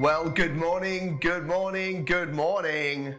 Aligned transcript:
Well, 0.00 0.30
good 0.30 0.56
morning, 0.56 1.18
good 1.20 1.46
morning, 1.46 2.06
good 2.06 2.32
morning. 2.32 3.16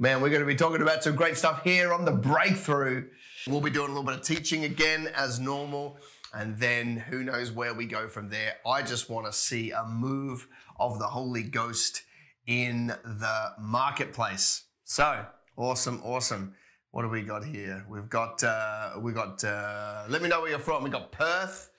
Man, 0.00 0.20
we're 0.20 0.30
going 0.30 0.40
to 0.40 0.46
be 0.46 0.56
talking 0.56 0.82
about 0.82 1.04
some 1.04 1.14
great 1.14 1.36
stuff 1.36 1.62
here 1.62 1.92
on 1.92 2.04
the 2.04 2.10
breakthrough. 2.10 3.06
We'll 3.46 3.60
be 3.60 3.70
doing 3.70 3.92
a 3.92 3.94
little 3.94 4.02
bit 4.02 4.14
of 4.16 4.22
teaching 4.22 4.64
again 4.64 5.08
as 5.14 5.38
normal, 5.38 5.98
and 6.34 6.58
then 6.58 6.96
who 6.96 7.22
knows 7.22 7.52
where 7.52 7.74
we 7.74 7.86
go 7.86 8.08
from 8.08 8.28
there. 8.28 8.54
I 8.66 8.82
just 8.82 9.08
want 9.08 9.26
to 9.26 9.32
see 9.32 9.70
a 9.70 9.84
move 9.84 10.48
of 10.80 10.98
the 10.98 11.06
Holy 11.06 11.44
Ghost 11.44 12.02
in 12.44 12.88
the 12.88 13.52
marketplace. 13.60 14.64
So 14.82 15.24
awesome, 15.56 16.02
awesome. 16.02 16.56
What 16.90 17.02
do 17.02 17.08
we 17.08 17.22
got 17.22 17.44
here? 17.44 17.86
We've 17.88 18.10
got 18.10 18.42
uh, 18.42 18.94
we 18.98 19.12
got. 19.12 19.44
Uh, 19.44 20.06
let 20.08 20.22
me 20.22 20.28
know 20.28 20.40
where 20.40 20.50
you're 20.50 20.58
from. 20.58 20.82
We've 20.82 20.92
got 20.92 21.12
Perth. 21.12 21.70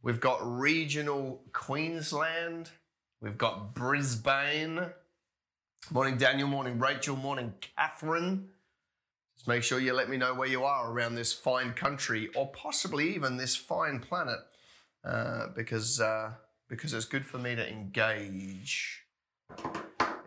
We've 0.00 0.20
got 0.20 0.38
regional 0.42 1.42
Queensland. 1.52 2.70
We've 3.20 3.36
got 3.36 3.74
Brisbane. 3.74 4.80
Morning, 5.90 6.16
Daniel. 6.16 6.48
Morning, 6.48 6.78
Rachel. 6.78 7.16
Morning, 7.16 7.52
Catherine. 7.76 8.48
Just 9.36 9.46
make 9.46 9.62
sure 9.62 9.78
you 9.78 9.92
let 9.92 10.08
me 10.08 10.16
know 10.16 10.32
where 10.32 10.48
you 10.48 10.64
are 10.64 10.90
around 10.90 11.16
this 11.16 11.32
fine 11.32 11.72
country, 11.74 12.28
or 12.34 12.50
possibly 12.52 13.14
even 13.14 13.36
this 13.36 13.56
fine 13.56 14.00
planet, 14.00 14.38
uh, 15.04 15.48
because 15.54 16.00
uh, 16.00 16.32
because 16.68 16.94
it's 16.94 17.04
good 17.04 17.26
for 17.26 17.36
me 17.38 17.54
to 17.54 17.70
engage. 17.70 19.04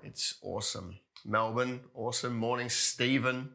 It's 0.04 0.36
awesome. 0.44 1.00
Melbourne, 1.26 1.82
awesome. 1.96 2.36
Morning, 2.36 2.70
Stephen. 2.70 3.50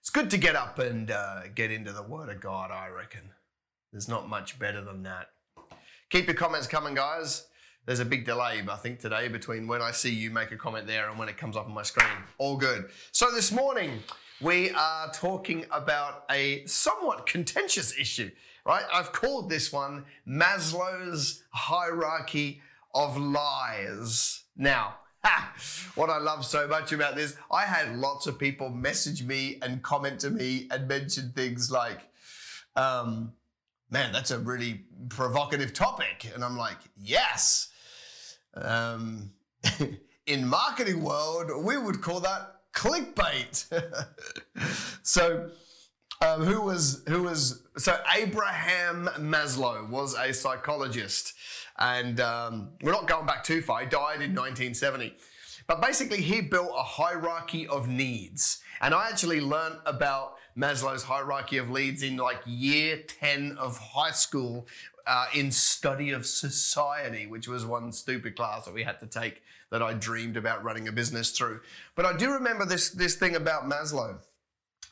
It's 0.00 0.10
good 0.10 0.28
to 0.30 0.36
get 0.36 0.54
up 0.54 0.78
and 0.78 1.10
uh, 1.10 1.48
get 1.54 1.70
into 1.70 1.92
the 1.92 2.02
Word 2.02 2.28
of 2.28 2.40
God, 2.42 2.70
I 2.70 2.88
reckon. 2.88 3.30
There's 3.90 4.08
not 4.08 4.28
much 4.28 4.58
better 4.58 4.82
than 4.82 5.04
that. 5.04 5.28
Keep 6.10 6.26
your 6.26 6.36
comments 6.36 6.66
coming, 6.66 6.94
guys. 6.94 7.46
There's 7.86 8.00
a 8.00 8.04
big 8.04 8.24
delay, 8.24 8.62
I 8.68 8.76
think, 8.76 9.00
today 9.00 9.28
between 9.28 9.66
when 9.66 9.82
I 9.82 9.90
see 9.90 10.10
you 10.10 10.30
make 10.30 10.52
a 10.52 10.56
comment 10.56 10.86
there 10.86 11.08
and 11.10 11.18
when 11.18 11.28
it 11.28 11.36
comes 11.36 11.56
up 11.56 11.66
on 11.66 11.74
my 11.74 11.82
screen. 11.82 12.08
All 12.38 12.56
good. 12.56 12.88
So 13.12 13.30
this 13.30 13.52
morning, 13.52 14.00
we 14.40 14.70
are 14.70 15.10
talking 15.12 15.66
about 15.70 16.24
a 16.30 16.64
somewhat 16.66 17.26
contentious 17.26 17.98
issue, 17.98 18.30
right? 18.64 18.84
I've 18.92 19.12
called 19.12 19.50
this 19.50 19.72
one 19.72 20.04
Maslow's 20.26 21.42
hierarchy 21.50 22.62
of 22.94 23.18
lies. 23.18 24.44
Now, 24.56 24.96
ha, 25.24 25.54
what 25.94 26.10
I 26.10 26.18
love 26.18 26.44
so 26.44 26.66
much 26.66 26.92
about 26.92 27.16
this, 27.16 27.36
I 27.50 27.62
had 27.62 27.96
lots 27.96 28.26
of 28.26 28.38
people 28.38 28.70
message 28.70 29.22
me 29.22 29.58
and 29.62 29.82
comment 29.82 30.20
to 30.20 30.30
me 30.30 30.68
and 30.70 30.88
mention 30.88 31.32
things 31.34 31.70
like, 31.70 32.00
um, 32.76 33.32
man, 33.94 34.12
that's 34.12 34.32
a 34.32 34.38
really 34.40 34.80
provocative 35.08 35.72
topic. 35.72 36.28
And 36.34 36.44
I'm 36.44 36.56
like, 36.58 36.78
yes. 37.00 37.68
Um, 38.54 39.30
in 40.26 40.46
marketing 40.46 41.00
world, 41.00 41.64
we 41.64 41.78
would 41.78 42.02
call 42.02 42.18
that 42.20 42.56
clickbait. 42.74 43.64
so, 45.04 45.48
um, 46.20 46.42
who 46.42 46.60
was 46.60 47.04
who 47.08 47.22
was 47.22 47.62
so 47.76 47.96
Abraham 48.16 49.08
Maslow 49.18 49.88
was 49.88 50.16
a 50.16 50.32
psychologist, 50.32 51.34
and 51.78 52.18
um, 52.20 52.70
we're 52.82 52.92
not 52.92 53.06
going 53.06 53.26
back 53.26 53.44
too 53.44 53.62
far. 53.62 53.80
He 53.80 53.86
died 53.86 54.22
in 54.22 54.34
1970, 54.34 55.14
but 55.66 55.80
basically 55.80 56.20
he 56.20 56.40
built 56.40 56.70
a 56.76 56.82
hierarchy 56.82 57.66
of 57.68 57.88
needs, 57.88 58.60
and 58.80 58.92
I 58.94 59.08
actually 59.08 59.40
learned 59.40 59.76
about 59.86 60.36
Maslow's 60.56 61.02
hierarchy 61.02 61.56
of 61.56 61.68
needs 61.68 62.02
in 62.02 62.16
like 62.16 62.40
year 62.46 63.02
10 63.06 63.56
of 63.58 63.78
high 63.78 64.12
school 64.12 64.66
uh, 65.06 65.26
in 65.34 65.50
study 65.50 66.10
of 66.10 66.26
society, 66.26 67.26
which 67.26 67.48
was 67.48 67.66
one 67.66 67.92
stupid 67.92 68.36
class 68.36 68.64
that 68.64 68.74
we 68.74 68.84
had 68.84 69.00
to 69.00 69.06
take 69.06 69.42
that 69.70 69.82
I 69.82 69.92
dreamed 69.92 70.36
about 70.36 70.62
running 70.62 70.86
a 70.88 70.92
business 70.92 71.30
through. 71.30 71.60
But 71.96 72.06
I 72.06 72.16
do 72.16 72.30
remember 72.30 72.64
this, 72.64 72.90
this 72.90 73.16
thing 73.16 73.34
about 73.34 73.68
Maslow. 73.68 74.18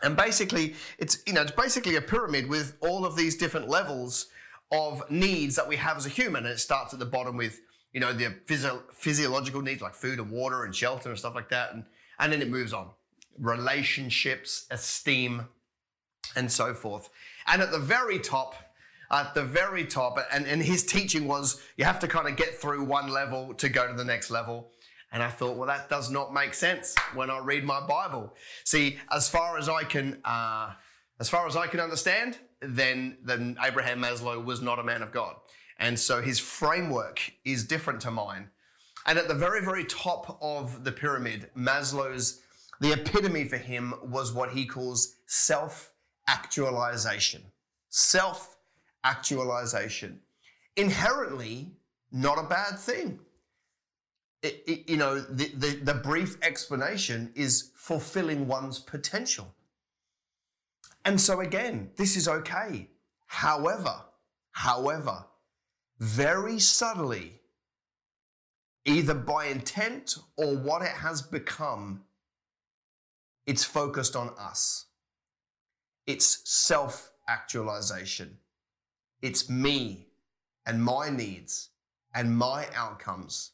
And 0.02 0.16
basically, 0.16 0.74
it's, 0.98 1.22
you 1.26 1.32
know, 1.32 1.42
it's 1.42 1.52
basically 1.52 1.94
a 1.94 2.02
pyramid 2.02 2.48
with 2.48 2.76
all 2.80 3.06
of 3.06 3.14
these 3.14 3.36
different 3.36 3.68
levels 3.68 4.26
of 4.72 5.08
needs 5.10 5.54
that 5.54 5.68
we 5.68 5.76
have 5.76 5.96
as 5.96 6.06
a 6.06 6.08
human. 6.08 6.44
And 6.44 6.54
it 6.54 6.58
starts 6.58 6.92
at 6.92 6.98
the 6.98 7.06
bottom 7.06 7.36
with, 7.36 7.60
you 7.92 8.00
know, 8.00 8.12
the 8.12 8.34
physio- 8.46 8.82
physiological 8.92 9.62
needs 9.62 9.80
like 9.80 9.94
food 9.94 10.18
and 10.18 10.30
water 10.30 10.64
and 10.64 10.74
shelter 10.74 11.10
and 11.10 11.18
stuff 11.18 11.36
like 11.36 11.50
that. 11.50 11.72
And, 11.72 11.84
and 12.18 12.32
then 12.32 12.42
it 12.42 12.50
moves 12.50 12.72
on 12.72 12.90
relationships, 13.38 14.66
esteem, 14.70 15.48
and 16.36 16.50
so 16.50 16.74
forth. 16.74 17.10
And 17.46 17.62
at 17.62 17.72
the 17.72 17.78
very 17.78 18.18
top, 18.18 18.54
at 19.10 19.34
the 19.34 19.42
very 19.42 19.84
top, 19.84 20.18
and, 20.32 20.46
and 20.46 20.62
his 20.62 20.84
teaching 20.84 21.28
was 21.28 21.60
you 21.76 21.84
have 21.84 21.98
to 22.00 22.08
kind 22.08 22.28
of 22.28 22.36
get 22.36 22.54
through 22.54 22.84
one 22.84 23.08
level 23.08 23.54
to 23.54 23.68
go 23.68 23.86
to 23.86 23.92
the 23.92 24.04
next 24.04 24.30
level. 24.30 24.70
And 25.12 25.22
I 25.22 25.28
thought, 25.28 25.58
well, 25.58 25.66
that 25.66 25.90
does 25.90 26.10
not 26.10 26.32
make 26.32 26.54
sense 26.54 26.94
when 27.14 27.28
I 27.28 27.38
read 27.38 27.64
my 27.64 27.86
Bible. 27.86 28.32
See, 28.64 28.98
as 29.10 29.28
far 29.28 29.58
as 29.58 29.68
I 29.68 29.84
can, 29.84 30.18
uh, 30.24 30.72
as 31.20 31.28
far 31.28 31.46
as 31.46 31.54
I 31.54 31.66
can 31.66 31.80
understand, 31.80 32.38
then 32.60 33.18
then 33.22 33.58
Abraham 33.62 34.00
Maslow 34.00 34.42
was 34.42 34.62
not 34.62 34.78
a 34.78 34.82
man 34.82 35.02
of 35.02 35.12
God, 35.12 35.36
and 35.78 35.98
so 35.98 36.22
his 36.22 36.38
framework 36.38 37.20
is 37.44 37.64
different 37.64 38.00
to 38.02 38.10
mine. 38.10 38.48
And 39.04 39.18
at 39.18 39.28
the 39.28 39.34
very, 39.34 39.62
very 39.64 39.84
top 39.84 40.38
of 40.40 40.84
the 40.84 40.92
pyramid, 40.92 41.50
Maslow's 41.56 42.41
the 42.82 42.92
epitome 42.92 43.44
for 43.44 43.58
him 43.58 43.94
was 44.02 44.32
what 44.32 44.50
he 44.50 44.66
calls 44.66 45.14
self 45.26 45.92
actualization. 46.26 47.40
Self 47.90 48.56
actualization. 49.04 50.18
Inherently, 50.76 51.76
not 52.10 52.40
a 52.40 52.48
bad 52.48 52.76
thing. 52.76 53.20
It, 54.42 54.64
it, 54.66 54.90
you 54.90 54.96
know, 54.96 55.20
the, 55.20 55.52
the, 55.54 55.76
the 55.76 55.94
brief 55.94 56.36
explanation 56.42 57.30
is 57.36 57.70
fulfilling 57.76 58.48
one's 58.48 58.80
potential. 58.80 59.54
And 61.04 61.20
so, 61.20 61.40
again, 61.40 61.90
this 61.96 62.16
is 62.16 62.26
okay. 62.26 62.88
However, 63.26 63.94
however, 64.50 65.24
very 66.00 66.58
subtly, 66.58 67.42
either 68.84 69.14
by 69.14 69.46
intent 69.46 70.16
or 70.36 70.56
what 70.56 70.82
it 70.82 70.88
has 70.88 71.22
become, 71.22 72.02
it's 73.46 73.64
focused 73.64 74.16
on 74.16 74.30
us. 74.38 74.86
It's 76.06 76.48
self 76.48 77.12
actualization. 77.28 78.38
It's 79.20 79.48
me 79.48 80.06
and 80.66 80.82
my 80.82 81.10
needs 81.10 81.70
and 82.14 82.36
my 82.36 82.66
outcomes. 82.74 83.52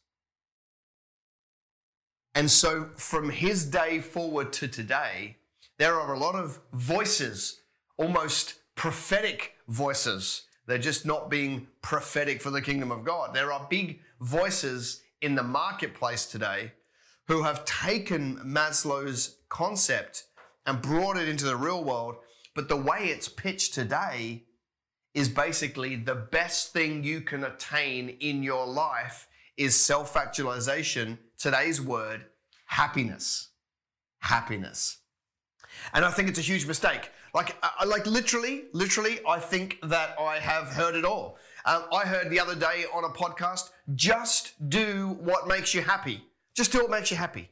And 2.35 2.51
so, 2.51 2.91
from 2.97 3.31
his 3.31 3.65
day 3.65 4.01
forward 4.01 4.53
to 4.55 4.69
today, 4.69 5.37
there 5.79 5.99
are 5.99 6.15
a 6.15 6.19
lot 6.19 6.35
of 6.35 6.61
voices, 6.73 7.61
almost 7.97 8.55
prophetic 8.75 9.55
voices. 9.69 10.43
They're 10.67 10.79
just 10.79 11.07
not 11.07 11.31
being 11.31 11.67
prophetic 11.83 12.41
for 12.41 12.51
the 12.51 12.63
kingdom 12.63 12.93
of 12.93 13.05
God. 13.05 13.35
There 13.35 13.53
are 13.53 13.67
big 13.69 14.01
voices 14.21 15.03
in 15.21 15.35
the 15.35 15.43
marketplace 15.43 16.27
today 16.27 16.73
who 17.27 17.43
have 17.43 17.65
taken 17.65 18.37
Maslow's 18.39 19.38
concept 19.49 20.25
and 20.67 20.83
brought 20.83 21.17
it 21.17 21.29
into 21.29 21.45
the 21.45 21.57
real 21.57 21.83
world. 21.83 22.17
But 22.55 22.69
the 22.69 22.77
way 22.77 23.07
it's 23.07 23.29
pitched 23.29 23.75
today 23.75 24.45
is 25.15 25.29
basically 25.29 25.97
the 25.97 26.15
best 26.15 26.73
thing 26.73 27.03
you 27.05 27.21
can 27.21 27.45
attain 27.45 28.11
in 28.21 28.43
your 28.43 28.67
life 28.67 29.27
is 29.57 29.81
self 29.81 30.17
actualization. 30.17 31.19
Today's 31.39 31.81
word, 31.81 32.27
happiness. 32.67 33.51
Happiness. 34.21 34.99
And 35.93 36.05
I 36.05 36.11
think 36.11 36.29
it's 36.29 36.39
a 36.39 36.43
huge 36.43 36.67
mistake. 36.67 37.11
Like, 37.35 37.57
I, 37.63 37.85
like 37.85 38.07
literally, 38.07 38.65
literally, 38.73 39.21
I 39.27 39.39
think 39.39 39.79
that 39.85 40.17
I 40.19 40.39
have 40.39 40.69
heard 40.69 40.95
it 40.95 41.05
all. 41.05 41.39
Um, 41.65 41.85
I 41.93 42.07
heard 42.07 42.31
the 42.31 42.41
other 42.41 42.55
day 42.55 42.85
on 42.93 43.05
a 43.05 43.09
podcast, 43.09 43.71
just 43.95 44.69
do 44.71 45.19
what 45.21 45.47
makes 45.47 45.75
you 45.75 45.83
happy. 45.83 46.23
Just 46.55 46.73
do 46.73 46.79
what 46.79 46.91
makes 46.91 47.11
you 47.11 47.17
happy. 47.17 47.51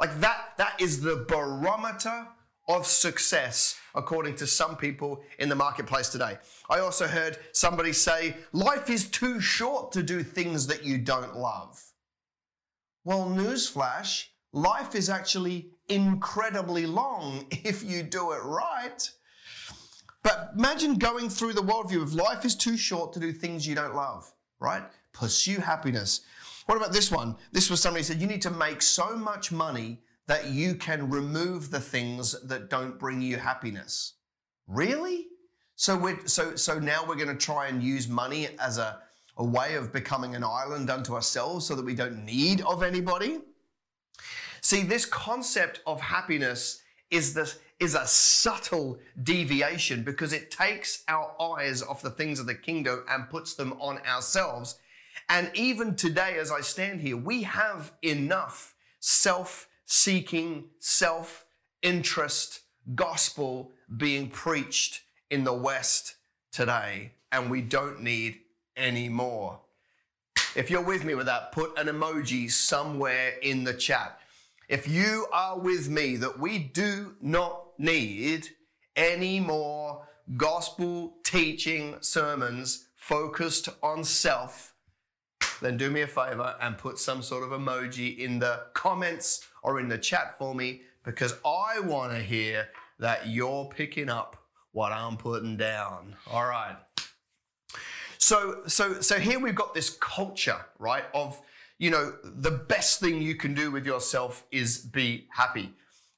Like 0.00 0.20
that, 0.20 0.52
that 0.58 0.80
is 0.80 1.00
the 1.00 1.24
barometer 1.28 2.28
of 2.68 2.86
success, 2.86 3.76
according 3.94 4.36
to 4.36 4.46
some 4.46 4.76
people 4.76 5.22
in 5.38 5.48
the 5.48 5.54
marketplace 5.54 6.10
today. 6.10 6.36
I 6.68 6.80
also 6.80 7.06
heard 7.06 7.38
somebody 7.52 7.92
say, 7.92 8.36
life 8.52 8.90
is 8.90 9.08
too 9.08 9.40
short 9.40 9.90
to 9.92 10.02
do 10.02 10.22
things 10.22 10.66
that 10.66 10.84
you 10.84 10.98
don't 10.98 11.36
love. 11.36 11.82
Well, 13.04 13.26
newsflash, 13.26 14.26
life 14.52 14.94
is 14.94 15.08
actually 15.08 15.70
incredibly 15.88 16.86
long 16.86 17.46
if 17.50 17.82
you 17.82 18.02
do 18.02 18.32
it 18.32 18.42
right. 18.44 19.10
But 20.22 20.52
imagine 20.56 20.96
going 20.96 21.30
through 21.30 21.54
the 21.54 21.62
worldview 21.62 22.02
of 22.02 22.12
life 22.12 22.44
is 22.44 22.54
too 22.54 22.76
short 22.76 23.14
to 23.14 23.20
do 23.20 23.32
things 23.32 23.66
you 23.66 23.74
don't 23.74 23.94
love, 23.94 24.30
right? 24.60 24.82
Pursue 25.12 25.58
happiness. 25.58 26.20
What 26.68 26.76
about 26.76 26.92
this 26.92 27.10
one? 27.10 27.34
This 27.50 27.70
was 27.70 27.80
somebody 27.80 28.04
said 28.04 28.20
you 28.20 28.26
need 28.26 28.42
to 28.42 28.50
make 28.50 28.82
so 28.82 29.16
much 29.16 29.50
money 29.50 30.02
that 30.26 30.50
you 30.50 30.74
can 30.74 31.08
remove 31.08 31.70
the 31.70 31.80
things 31.80 32.38
that 32.42 32.68
don't 32.68 32.98
bring 32.98 33.22
you 33.22 33.38
happiness. 33.38 34.12
Really? 34.66 35.28
So 35.76 35.96
we're, 35.96 36.26
so 36.26 36.56
so 36.56 36.78
now 36.78 37.06
we're 37.08 37.16
going 37.16 37.28
to 37.28 37.46
try 37.46 37.68
and 37.68 37.82
use 37.82 38.06
money 38.06 38.48
as 38.60 38.76
a 38.76 38.98
a 39.38 39.44
way 39.44 39.76
of 39.76 39.94
becoming 39.94 40.34
an 40.34 40.44
island 40.44 40.90
unto 40.90 41.14
ourselves 41.14 41.64
so 41.64 41.74
that 41.74 41.86
we 41.86 41.94
don't 41.94 42.22
need 42.26 42.60
of 42.60 42.82
anybody. 42.82 43.38
See, 44.60 44.82
this 44.82 45.06
concept 45.06 45.80
of 45.86 46.02
happiness 46.02 46.82
is 47.10 47.32
this 47.32 47.60
is 47.80 47.94
a 47.94 48.06
subtle 48.06 48.98
deviation 49.22 50.02
because 50.02 50.34
it 50.34 50.50
takes 50.50 51.02
our 51.08 51.34
eyes 51.40 51.80
off 51.80 52.02
the 52.02 52.10
things 52.10 52.40
of 52.40 52.46
the 52.46 52.54
kingdom 52.54 53.04
and 53.08 53.30
puts 53.30 53.54
them 53.54 53.72
on 53.80 53.98
ourselves. 54.00 54.78
And 55.28 55.50
even 55.54 55.94
today, 55.94 56.38
as 56.38 56.50
I 56.50 56.60
stand 56.60 57.00
here, 57.00 57.16
we 57.16 57.42
have 57.42 57.92
enough 58.02 58.74
self 59.00 59.68
seeking, 59.84 60.64
self 60.78 61.44
interest 61.82 62.60
gospel 62.94 63.72
being 63.96 64.30
preached 64.30 65.02
in 65.30 65.44
the 65.44 65.52
West 65.52 66.14
today, 66.50 67.12
and 67.30 67.50
we 67.50 67.60
don't 67.60 68.02
need 68.02 68.38
any 68.76 69.08
more. 69.08 69.60
If 70.56 70.70
you're 70.70 70.82
with 70.82 71.04
me 71.04 71.14
with 71.14 71.26
that, 71.26 71.52
put 71.52 71.78
an 71.78 71.86
emoji 71.86 72.50
somewhere 72.50 73.34
in 73.42 73.64
the 73.64 73.74
chat. 73.74 74.18
If 74.68 74.88
you 74.88 75.26
are 75.32 75.58
with 75.58 75.88
me 75.88 76.16
that 76.16 76.38
we 76.38 76.58
do 76.58 77.14
not 77.20 77.78
need 77.78 78.48
any 78.96 79.40
more 79.40 80.06
gospel 80.36 81.14
teaching 81.24 81.96
sermons 82.00 82.86
focused 82.96 83.68
on 83.82 84.04
self, 84.04 84.74
then 85.60 85.76
do 85.76 85.90
me 85.90 86.02
a 86.02 86.06
favor 86.06 86.54
and 86.60 86.78
put 86.78 86.98
some 86.98 87.22
sort 87.22 87.44
of 87.44 87.50
emoji 87.50 88.18
in 88.18 88.38
the 88.38 88.66
comments 88.74 89.46
or 89.62 89.80
in 89.80 89.88
the 89.88 89.98
chat 89.98 90.38
for 90.38 90.54
me 90.54 90.82
because 91.04 91.34
I 91.44 91.80
want 91.80 92.12
to 92.12 92.20
hear 92.20 92.68
that 92.98 93.28
you're 93.28 93.66
picking 93.66 94.08
up 94.08 94.36
what 94.72 94.92
I'm 94.92 95.16
putting 95.16 95.56
down. 95.56 96.16
All 96.30 96.46
right. 96.46 96.76
So 98.18 98.62
so 98.66 99.00
so 99.00 99.18
here 99.18 99.38
we've 99.38 99.54
got 99.54 99.74
this 99.74 99.90
culture, 99.90 100.66
right, 100.78 101.04
of 101.14 101.40
you 101.78 101.90
know, 101.90 102.14
the 102.24 102.50
best 102.50 103.00
thing 103.00 103.22
you 103.22 103.36
can 103.36 103.54
do 103.54 103.70
with 103.70 103.86
yourself 103.86 104.44
is 104.50 104.78
be 104.78 105.28
happy. 105.30 105.72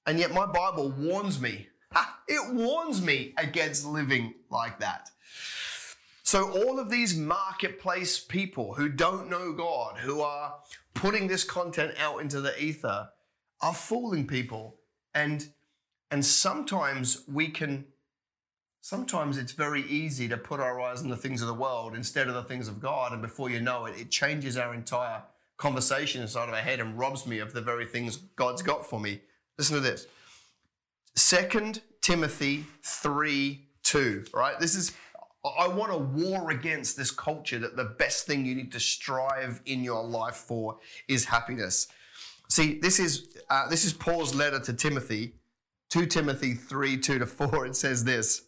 And 0.06 0.19
yet 0.19 0.32
my 0.32 0.46
Bible 0.46 0.90
warns 0.90 1.40
me, 1.40 1.69
it 2.28 2.54
warns 2.54 3.02
me 3.02 3.34
against 3.36 3.84
living 3.84 4.34
like 4.50 4.81
that. 4.81 5.10
So 6.31 6.49
all 6.49 6.79
of 6.79 6.91
these 6.91 7.17
marketplace 7.17 8.21
people 8.21 8.75
who 8.75 8.88
don't 8.88 9.29
know 9.29 9.53
God, 9.53 9.99
who 9.99 10.21
are 10.21 10.55
putting 10.94 11.27
this 11.27 11.43
content 11.43 11.94
out 11.99 12.21
into 12.21 12.41
the 12.41 12.56
ether, 12.62 13.09
are 13.61 13.75
fooling 13.75 14.29
people. 14.29 14.77
And 15.12 15.49
and 16.09 16.25
sometimes 16.25 17.25
we 17.27 17.49
can 17.49 17.87
sometimes 18.81 19.38
it's 19.38 19.50
very 19.50 19.82
easy 19.88 20.29
to 20.29 20.37
put 20.37 20.61
our 20.61 20.81
eyes 20.81 21.03
on 21.03 21.09
the 21.09 21.17
things 21.17 21.43
of 21.43 21.49
the 21.49 21.55
world 21.55 21.97
instead 21.97 22.29
of 22.29 22.35
the 22.35 22.44
things 22.44 22.69
of 22.69 22.79
God. 22.79 23.12
And 23.12 23.21
before 23.21 23.50
you 23.50 23.61
know 23.61 23.87
it, 23.87 23.99
it 23.99 24.12
changes 24.12 24.56
our 24.56 24.73
entire 24.73 25.25
conversation 25.56 26.23
inside 26.23 26.49
of 26.49 26.55
our 26.55 26.61
head 26.61 26.79
and 26.79 26.97
robs 26.97 27.27
me 27.27 27.41
of 27.41 27.53
the 27.53 27.61
very 27.61 27.87
things 27.87 28.19
God's 28.37 28.62
got 28.62 28.87
for 28.87 29.00
me. 29.00 29.21
Listen 29.59 29.75
to 29.75 29.81
this. 29.81 30.06
Second 31.17 31.82
Timothy 32.00 32.67
3 32.85 33.67
2, 33.82 34.27
right? 34.32 34.61
This 34.61 34.77
is, 34.77 34.93
I 35.44 35.69
want 35.69 35.90
to 35.92 35.98
war 35.98 36.50
against 36.50 36.96
this 36.96 37.10
culture 37.10 37.58
that 37.58 37.76
the 37.76 37.84
best 37.84 38.26
thing 38.26 38.44
you 38.44 38.54
need 38.54 38.72
to 38.72 38.81
strive 38.81 39.62
in 39.64 39.82
your 39.82 40.04
life 40.04 40.37
for 40.37 40.78
is 41.08 41.25
happiness. 41.25 41.88
See, 42.48 42.78
this 42.78 42.98
is, 42.98 43.38
uh, 43.48 43.69
this 43.69 43.84
is 43.84 43.92
Paul's 43.92 44.34
letter 44.34 44.60
to 44.60 44.72
Timothy, 44.72 45.34
2 45.90 46.06
Timothy 46.06 46.54
3 46.54 46.98
2 46.98 47.19
to 47.20 47.26
4. 47.26 47.66
It 47.66 47.76
says 47.76 48.04
this 48.04 48.42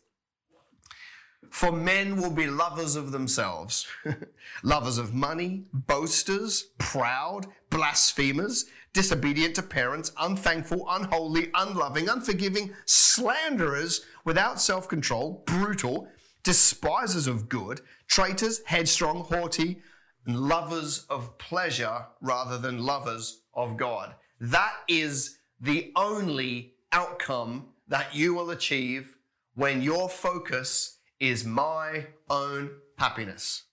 For 1.51 1.73
men 1.73 2.17
will 2.17 2.31
be 2.31 2.47
lovers 2.47 2.95
of 2.95 3.11
themselves, 3.11 3.87
lovers 4.63 4.99
of 4.99 5.15
money, 5.15 5.65
boasters, 5.73 6.73
proud, 6.79 7.47
blasphemers 7.71 8.67
disobedient 8.93 9.55
to 9.55 9.63
parents, 9.63 10.13
unthankful, 10.21 10.87
unholy, 10.91 11.51
unloving, 11.55 12.09
unforgiving, 12.09 12.75
slanderers, 12.85 14.05
without 14.25 14.61
self 14.61 14.89
control, 14.89 15.43
brutal, 15.47 16.09
despisers 16.45 17.27
of 17.27 17.49
good, 17.49 17.81
traitors, 18.09 18.63
headstrong, 18.67 19.25
haughty, 19.25 19.83
and 20.27 20.39
lovers 20.39 21.07
of 21.09 21.39
pleasure 21.39 22.07
rather 22.21 22.59
than 22.59 22.85
lovers 22.85 23.43
of 23.55 23.77
God. 23.77 24.15
That 24.41 24.75
is 24.89 25.39
the 25.61 25.93
only 25.97 26.75
outcome 26.93 27.69
that 27.89 28.15
you 28.15 28.35
will 28.35 28.51
achieve 28.51 29.17
when 29.55 29.83
your 29.83 30.09
focus 30.09 30.99
is 31.21 31.45
my 31.45 32.07
own 32.29 32.71
happiness. 32.99 33.65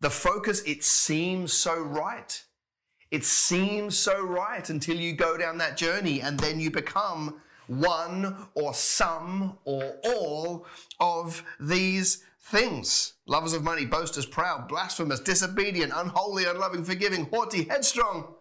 The 0.00 0.10
focus, 0.10 0.62
it 0.62 0.84
seems 0.84 1.52
so 1.52 1.80
right. 1.80 2.42
It 3.10 3.24
seems 3.24 3.98
so 3.98 4.22
right 4.22 4.68
until 4.70 4.96
you 4.96 5.12
go 5.12 5.36
down 5.36 5.58
that 5.58 5.76
journey 5.76 6.20
and 6.20 6.38
then 6.38 6.60
you 6.60 6.70
become 6.70 7.40
one 7.70 8.48
or 8.54 8.74
some 8.74 9.56
or 9.64 9.94
all 10.04 10.66
of 10.98 11.44
these 11.60 12.24
things. 12.40 13.12
Lovers 13.26 13.52
of 13.52 13.62
money, 13.62 13.86
boasters, 13.86 14.26
proud, 14.26 14.66
blasphemous, 14.68 15.20
disobedient, 15.20 15.92
unholy, 15.94 16.46
unloving, 16.46 16.82
forgiving, 16.82 17.26
haughty, 17.26 17.64
headstrong. 17.64 18.34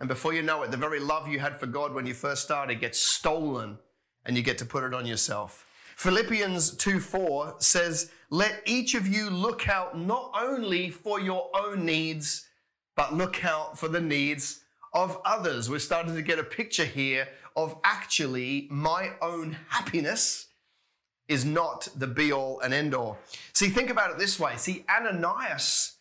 And 0.00 0.08
before 0.08 0.34
you 0.34 0.42
know 0.42 0.64
it, 0.64 0.72
the 0.72 0.76
very 0.76 0.98
love 0.98 1.28
you 1.28 1.38
had 1.38 1.56
for 1.56 1.66
God 1.66 1.94
when 1.94 2.06
you 2.06 2.14
first 2.14 2.42
started 2.42 2.80
gets 2.80 2.98
stolen 2.98 3.78
and 4.26 4.36
you 4.36 4.42
get 4.42 4.58
to 4.58 4.64
put 4.64 4.82
it 4.82 4.92
on 4.92 5.06
yourself. 5.06 5.64
Philippians 5.96 6.76
2 6.76 6.98
4 6.98 7.54
says, 7.58 8.10
Let 8.30 8.62
each 8.66 8.96
of 8.96 9.06
you 9.06 9.30
look 9.30 9.68
out 9.68 9.96
not 9.96 10.32
only 10.36 10.90
for 10.90 11.20
your 11.20 11.50
own 11.54 11.84
needs, 11.86 12.48
but 12.96 13.14
look 13.14 13.44
out 13.44 13.78
for 13.78 13.86
the 13.86 14.00
needs 14.00 14.64
of 14.92 15.20
others. 15.24 15.70
We're 15.70 15.78
starting 15.78 16.16
to 16.16 16.22
get 16.22 16.40
a 16.40 16.44
picture 16.44 16.84
here 16.84 17.28
of 17.56 17.76
actually 17.84 18.66
my 18.70 19.12
own 19.22 19.56
happiness 19.68 20.46
is 21.28 21.44
not 21.44 21.88
the 21.96 22.06
be 22.06 22.32
all 22.32 22.60
and 22.60 22.74
end 22.74 22.94
all. 22.94 23.18
See, 23.52 23.68
think 23.68 23.90
about 23.90 24.10
it 24.10 24.18
this 24.18 24.38
way. 24.38 24.56
See, 24.56 24.84
Ananias 24.88 25.96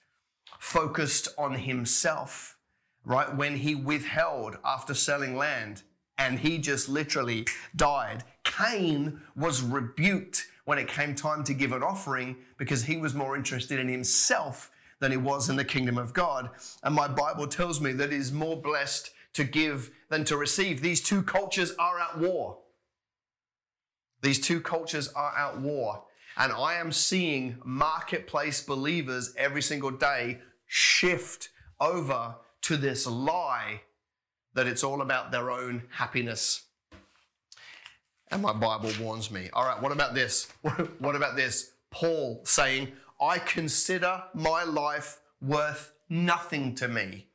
focused 0.59 1.29
on 1.38 1.55
himself, 1.55 2.57
right? 3.05 3.33
When 3.35 3.57
he 3.57 3.75
withheld 3.75 4.57
after 4.65 4.94
selling 4.94 5.38
land 5.38 5.83
and 6.17 6.39
he 6.39 6.57
just 6.57 6.89
literally 6.89 7.45
died. 7.75 8.23
Cain 8.44 9.21
was 9.35 9.61
rebuked 9.61 10.47
when 10.65 10.77
it 10.77 10.87
came 10.87 11.16
time 11.16 11.44
to 11.44 11.54
give 11.54 11.71
an 11.71 11.83
offering 11.83 12.35
because 12.57 12.83
he 12.83 12.97
was 12.97 13.13
more 13.13 13.35
interested 13.35 13.80
in 13.80 13.87
himself 13.87 14.71
than 14.99 15.11
he 15.11 15.18
was 15.18 15.49
in 15.49 15.56
the 15.56 15.66
kingdom 15.66 15.97
of 15.97 16.13
God. 16.13 16.49
And 16.83 16.95
my 16.95 17.07
Bible 17.07 17.47
tells 17.47 17.81
me 17.81 17.92
that 17.94 18.11
he's 18.11 18.31
more 18.31 18.61
blessed 18.61 19.11
to 19.33 19.44
give 19.44 19.92
than 20.09 20.23
to 20.25 20.37
receive. 20.37 20.81
These 20.81 21.02
two 21.02 21.23
cultures 21.23 21.73
are 21.80 21.99
at 21.99 22.18
war. 22.18 22.59
These 24.21 24.40
two 24.40 24.61
cultures 24.61 25.09
are 25.13 25.35
at 25.37 25.59
war. 25.59 26.04
And 26.37 26.52
I 26.52 26.75
am 26.75 26.92
seeing 26.92 27.57
marketplace 27.63 28.61
believers 28.61 29.33
every 29.37 29.61
single 29.61 29.92
day 29.92 30.40
shift 30.66 31.49
over 31.80 32.35
to 32.61 32.78
this 32.78 33.06
lie 33.06 33.81
that 34.54 34.68
it's 34.68 34.83
all 34.83 35.02
about 35.02 35.31
their 35.31 35.52
own 35.52 35.83
happiness. 35.90 36.63
And 38.31 38.42
my 38.42 38.54
Bible 38.54 38.92
warns 38.99 39.30
me. 39.30 39.49
All 39.54 39.66
right, 39.66 39.80
what 39.81 39.92
about 39.92 40.13
this? 40.13 40.52
What 40.99 41.16
about 41.16 41.35
this? 41.35 41.73
Paul 41.92 42.42
saying, 42.45 42.92
I 43.21 43.37
consider 43.37 44.23
my 44.33 44.63
life 44.63 45.19
worth 45.42 45.94
nothing 46.09 46.73
to 46.75 46.87
me. 46.87 47.28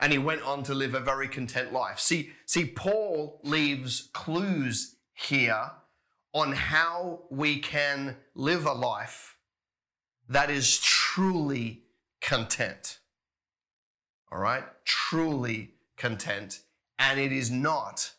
And 0.00 0.12
he 0.12 0.18
went 0.18 0.42
on 0.42 0.62
to 0.64 0.74
live 0.74 0.94
a 0.94 1.00
very 1.00 1.28
content 1.28 1.72
life. 1.72 1.98
See, 1.98 2.30
see, 2.46 2.64
Paul 2.66 3.40
leaves 3.42 4.10
clues 4.12 4.96
here 5.12 5.72
on 6.32 6.52
how 6.52 7.20
we 7.30 7.58
can 7.58 8.16
live 8.34 8.64
a 8.64 8.72
life 8.72 9.36
that 10.28 10.50
is 10.50 10.78
truly 10.78 11.82
content. 12.20 12.98
All 14.30 14.38
right? 14.38 14.64
Truly 14.84 15.74
content. 15.96 16.60
And 16.98 17.18
it 17.18 17.32
is 17.32 17.50
not, 17.50 18.12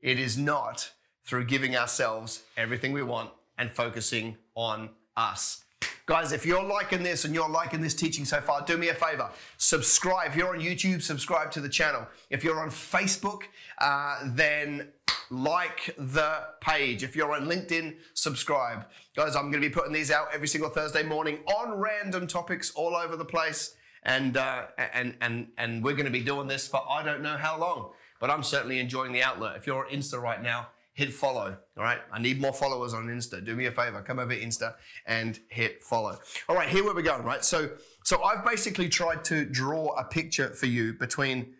it 0.00 0.18
is 0.18 0.38
not 0.38 0.92
through 1.24 1.44
giving 1.44 1.76
ourselves 1.76 2.42
everything 2.56 2.92
we 2.92 3.02
want 3.02 3.30
and 3.58 3.70
focusing 3.70 4.36
on 4.54 4.90
us. 5.16 5.64
Guys, 6.08 6.32
if 6.32 6.46
you're 6.46 6.64
liking 6.64 7.02
this 7.02 7.26
and 7.26 7.34
you're 7.34 7.50
liking 7.50 7.82
this 7.82 7.92
teaching 7.92 8.24
so 8.24 8.40
far, 8.40 8.62
do 8.62 8.78
me 8.78 8.88
a 8.88 8.94
favor. 8.94 9.28
Subscribe. 9.58 10.30
If 10.30 10.36
you're 10.36 10.56
on 10.56 10.58
YouTube, 10.58 11.02
subscribe 11.02 11.50
to 11.50 11.60
the 11.60 11.68
channel. 11.68 12.06
If 12.30 12.42
you're 12.42 12.58
on 12.60 12.70
Facebook, 12.70 13.42
uh, 13.76 14.20
then 14.24 14.88
like 15.28 15.94
the 15.98 16.44
page. 16.62 17.02
If 17.02 17.14
you're 17.14 17.34
on 17.34 17.44
LinkedIn, 17.44 17.96
subscribe. 18.14 18.86
Guys, 19.16 19.36
I'm 19.36 19.50
going 19.50 19.62
to 19.62 19.68
be 19.68 19.74
putting 19.74 19.92
these 19.92 20.10
out 20.10 20.28
every 20.32 20.48
single 20.48 20.70
Thursday 20.70 21.02
morning 21.02 21.40
on 21.44 21.78
random 21.78 22.26
topics 22.26 22.72
all 22.74 22.96
over 22.96 23.14
the 23.14 23.26
place. 23.26 23.74
And, 24.02 24.38
uh, 24.38 24.62
and, 24.78 25.14
and, 25.20 25.48
and 25.58 25.84
we're 25.84 25.92
going 25.92 26.06
to 26.06 26.10
be 26.10 26.24
doing 26.24 26.48
this 26.48 26.66
for 26.66 26.80
I 26.88 27.02
don't 27.02 27.20
know 27.20 27.36
how 27.36 27.58
long, 27.58 27.90
but 28.18 28.30
I'm 28.30 28.42
certainly 28.42 28.78
enjoying 28.78 29.12
the 29.12 29.22
outlet. 29.22 29.56
If 29.56 29.66
you're 29.66 29.84
on 29.84 29.92
Insta 29.92 30.18
right 30.18 30.42
now, 30.42 30.68
hit 30.98 31.12
follow. 31.12 31.56
All 31.76 31.84
right. 31.84 32.00
I 32.12 32.18
need 32.18 32.40
more 32.40 32.52
followers 32.52 32.92
on 32.92 33.06
Insta. 33.06 33.44
Do 33.44 33.54
me 33.54 33.66
a 33.66 33.70
favor. 33.70 34.02
Come 34.02 34.18
over 34.18 34.34
Insta 34.34 34.74
and 35.06 35.38
hit 35.48 35.84
follow. 35.84 36.18
All 36.48 36.56
right. 36.56 36.68
Here 36.68 36.82
where 36.82 36.92
we're 36.92 37.02
going, 37.02 37.22
Right. 37.22 37.44
So, 37.44 37.70
so 38.02 38.20
I've 38.24 38.44
basically 38.44 38.88
tried 38.88 39.22
to 39.26 39.44
draw 39.44 39.94
a 39.96 40.02
picture 40.02 40.48
for 40.48 40.66
you 40.66 40.94
between 40.94 41.54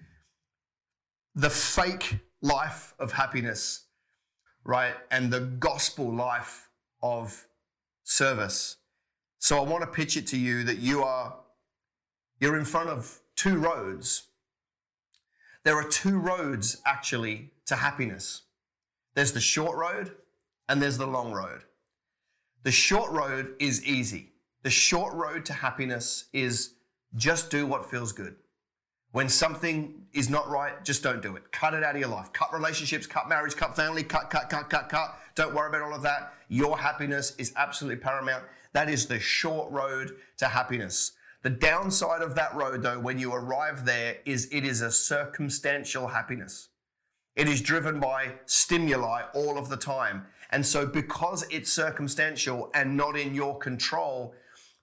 the 1.37 1.49
fake 1.49 2.19
life 2.43 2.95
of 2.99 3.13
happiness, 3.13 3.85
right, 4.65 4.95
and 5.13 5.33
the 5.33 5.41
gospel 5.41 6.13
life 6.13 6.69
of 7.01 7.47
service. 8.03 8.79
So 9.39 9.57
I 9.57 9.63
want 9.63 9.83
to 9.83 9.87
pitch 9.87 10.17
it 10.17 10.27
to 10.29 10.37
you 10.37 10.65
that 10.65 10.79
you 10.79 11.05
are 11.05 11.37
you're 12.41 12.59
in 12.59 12.65
front 12.65 12.91
of 12.91 13.21
two 13.37 13.57
roads. 13.57 14.25
There 15.63 15.77
are 15.77 15.89
two 15.89 16.19
roads 16.19 16.83
actually 16.85 17.53
to 17.67 17.77
happiness. 17.77 18.43
There's 19.19 19.33
the 19.33 19.41
short 19.41 19.77
road 19.77 20.13
and 20.69 20.81
there's 20.81 20.97
the 20.97 21.05
long 21.05 21.33
road. 21.33 21.63
The 22.63 22.71
short 22.71 23.11
road 23.11 23.57
is 23.59 23.85
easy. 23.85 24.31
The 24.63 24.71
short 24.71 25.13
road 25.13 25.45
to 25.47 25.53
happiness 25.53 26.27
is 26.33 26.75
just 27.17 27.51
do 27.51 27.67
what 27.67 27.91
feels 27.91 28.13
good. 28.13 28.37
When 29.11 29.29
something 29.29 30.07
is 30.13 30.31
not 30.31 30.49
right, 30.49 30.85
just 30.85 31.03
don't 31.03 31.21
do 31.21 31.35
it. 31.35 31.51
Cut 31.51 31.75
it 31.75 31.83
out 31.83 31.97
of 31.97 32.01
your 32.01 32.11
life. 32.11 32.33
Cut 32.33 32.53
relationships, 32.53 33.09
cut 33.09 33.29
marriage, 33.29 33.57
cut 33.57 33.75
family, 33.75 34.05
cut, 34.05 34.31
cut, 34.31 34.51
cut, 34.51 34.71
cut, 34.71 34.89
cut. 34.89 35.19
Don't 35.35 35.53
worry 35.53 35.69
about 35.69 35.83
all 35.83 35.95
of 35.95 36.03
that. 36.03 36.35
Your 36.47 36.79
happiness 36.79 37.35
is 37.39 37.53
absolutely 37.57 38.01
paramount. 38.01 38.45
That 38.73 38.89
is 38.89 39.07
the 39.07 39.19
short 39.19 39.69
road 39.73 40.13
to 40.37 40.47
happiness. 40.47 41.11
The 41.43 41.51
downside 41.51 42.23
of 42.23 42.37
that 42.37 42.55
road, 42.55 42.85
though, 42.85 43.01
when 43.01 43.19
you 43.19 43.35
arrive 43.35 43.85
there, 43.85 44.19
is 44.25 44.49
it 44.53 44.65
is 44.65 44.81
a 44.81 44.93
circumstantial 44.93 46.07
happiness. 46.07 46.68
It 47.39 47.49
is 47.49 47.61
driven 47.61 48.01
by 48.01 48.33
stimuli 48.47 49.23
all 49.33 49.59
of 49.59 49.69
the 49.69 49.77
time. 49.77 50.27
And 50.51 50.67
so, 50.67 50.85
because 50.85 51.47
it's 51.53 51.73
circumstantial 51.73 52.69
and 52.75 52.97
not 52.97 53.17
in 53.17 53.33
your 53.33 53.57
control, 53.59 54.35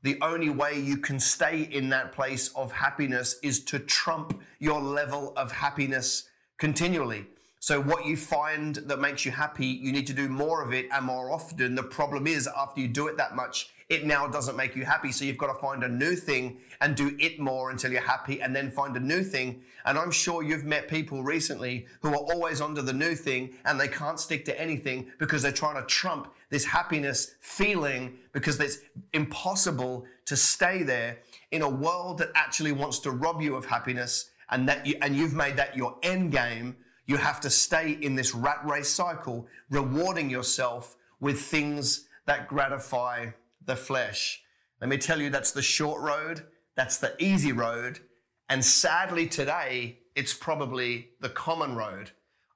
the 0.04 0.18
only 0.22 0.50
way 0.50 0.80
you 0.80 0.96
can 0.96 1.20
stay 1.20 1.64
in 1.64 1.90
that 1.90 2.14
place 2.14 2.48
of 2.56 2.72
happiness 2.72 3.36
is 3.44 3.62
to 3.66 3.80
trump 3.80 4.42
your 4.60 4.82
level 4.82 5.34
of 5.36 5.52
happiness 5.52 6.30
continually. 6.58 7.26
So, 7.60 7.82
what 7.82 8.06
you 8.06 8.16
find 8.16 8.76
that 8.76 9.02
makes 9.02 9.26
you 9.26 9.32
happy, 9.32 9.66
you 9.66 9.92
need 9.92 10.08
to 10.08 10.14
do 10.14 10.30
more 10.30 10.64
of 10.64 10.74
it 10.74 10.88
and 10.94 11.06
more 11.06 11.34
often. 11.34 11.76
The 11.76 11.84
problem 11.84 12.26
is, 12.26 12.48
after 12.48 12.80
you 12.80 12.88
do 12.88 13.08
it 13.08 13.18
that 13.18 13.36
much, 13.36 13.70
it 13.90 14.06
now 14.06 14.28
doesn't 14.28 14.56
make 14.56 14.76
you 14.76 14.84
happy. 14.86 15.12
So, 15.12 15.26
you've 15.26 15.38
got 15.38 15.54
to 15.54 15.60
find 15.60 15.84
a 15.84 15.88
new 15.88 16.16
thing 16.16 16.58
and 16.82 16.96
do 16.96 17.16
it 17.20 17.40
more 17.40 17.72
until 17.72 17.92
you're 17.92 18.02
happy, 18.02 18.42
and 18.42 18.56
then 18.56 18.72
find 18.72 18.96
a 18.98 19.00
new 19.00 19.24
thing. 19.24 19.64
And 19.86 19.98
I'm 19.98 20.12
sure 20.12 20.44
you've 20.44 20.66
met 20.66 20.88
people 20.88 21.24
recently 21.24 21.86
who 22.02 22.10
are 22.10 22.34
always 22.34 22.62
onto 22.62 22.82
the 22.82 22.94
new 22.94 23.16
thing 23.16 23.54
and 23.66 23.80
they 23.80 23.88
can't 23.88 24.20
stick 24.20 24.44
to 24.46 24.60
anything 24.60 25.12
because 25.20 25.44
they're 25.44 25.52
trying 25.52 25.76
to 25.76 25.88
trump 25.88 26.34
this 26.50 26.66
happiness 26.66 27.36
feeling 27.40 28.18
because 28.32 28.60
it's 28.60 28.80
impossible 29.14 30.06
to 30.26 30.36
stay 30.36 30.82
there 30.82 31.20
in 31.52 31.62
a 31.62 31.70
world 31.70 32.18
that 32.18 32.32
actually 32.34 32.72
wants 32.72 32.98
to 33.00 33.12
rob 33.12 33.42
you 33.42 33.56
of 33.56 33.66
happiness 33.66 34.32
and 34.50 34.68
that 34.68 34.86
you, 34.88 34.96
and 35.02 35.16
you've 35.16 35.36
made 35.36 35.56
that 35.58 35.78
your 35.78 35.96
end 36.02 36.32
game 36.32 36.76
you 37.06 37.18
have 37.18 37.40
to 37.42 37.50
stay 37.50 37.98
in 38.02 38.16
this 38.16 38.34
rat 38.34 38.62
race 38.66 38.90
cycle, 38.90 39.48
rewarding 39.70 40.30
yourself 40.30 40.96
with 41.20 41.40
things 41.40 42.08
that 42.26 42.48
gratify 42.48 43.28
the 43.66 43.76
flesh. 43.76 44.42
Let 44.82 44.90
me 44.90 44.98
tell 44.98 45.22
you, 45.22 45.30
that's 45.30 45.52
the 45.52 45.62
short 45.62 46.02
road, 46.02 46.46
that's 46.76 46.98
the 46.98 47.16
easy 47.24 47.52
road, 47.52 48.00
and 48.50 48.64
sadly 48.64 49.28
today, 49.28 50.00
it's 50.16 50.34
probably 50.34 51.10
the 51.20 51.30
common 51.30 51.76
road. 51.76 52.12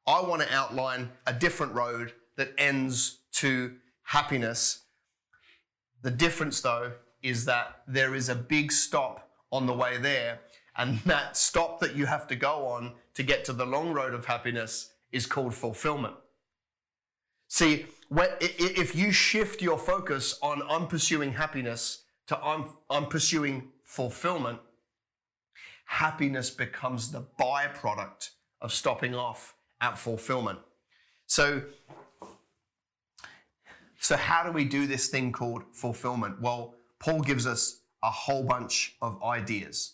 I 0.08 0.22
want 0.22 0.42
to 0.42 0.54
outline 0.54 1.10
a 1.26 1.34
different 1.34 1.74
road 1.74 2.14
that 2.36 2.54
ends 2.58 3.20
to 3.34 3.76
happiness. 4.04 4.84
The 6.02 6.12
difference, 6.12 6.62
though, 6.62 6.94
is 7.22 7.46
that 7.46 7.82
there 7.88 8.16
is 8.16 8.30
a 8.30 8.36
big 8.36 8.72
stop 8.72 9.30
on 9.52 9.66
the 9.66 9.74
way 9.74 9.98
there, 9.98 10.40
and 10.78 11.00
that 11.06 11.36
stop 11.38 11.80
that 11.80 11.96
you 11.96 12.06
have 12.06 12.28
to 12.28 12.36
go 12.36 12.68
on 12.68 12.94
to 13.16 13.24
get 13.24 13.46
to 13.46 13.54
the 13.54 13.66
long 13.66 13.92
road 13.94 14.14
of 14.14 14.26
happiness 14.26 14.92
is 15.12 15.26
called 15.26 15.54
fulfillment. 15.54 16.16
See, 17.48 17.88
if 18.12 18.96
you 18.96 19.12
shift 19.12 19.62
your 19.62 19.78
focus 19.78 20.38
on 20.42 20.62
I'm 20.70 20.88
pursuing 20.88 21.34
happiness 21.34 22.04
to 22.28 22.38
I'm, 22.40 22.66
I'm 22.90 23.06
pursuing 23.06 23.70
fulfillment, 23.84 24.60
happiness 25.86 26.50
becomes 26.50 27.12
the 27.12 27.26
byproduct 27.40 28.30
of 28.62 28.74
stopping 28.74 29.16
off 29.16 29.56
at 29.82 29.98
fulfillment. 29.98 30.60
So, 31.26 31.64
so 34.00 34.16
how 34.16 34.44
do 34.44 34.52
we 34.52 34.66
do 34.66 34.88
this 34.88 35.08
thing 35.08 35.32
called 35.32 35.64
fulfillment? 35.72 36.42
Well, 36.42 36.76
Paul 37.00 37.22
gives 37.22 37.48
us 37.48 37.82
a 38.04 38.10
whole 38.10 38.44
bunch 38.44 38.96
of 39.02 39.22
ideas 39.24 39.94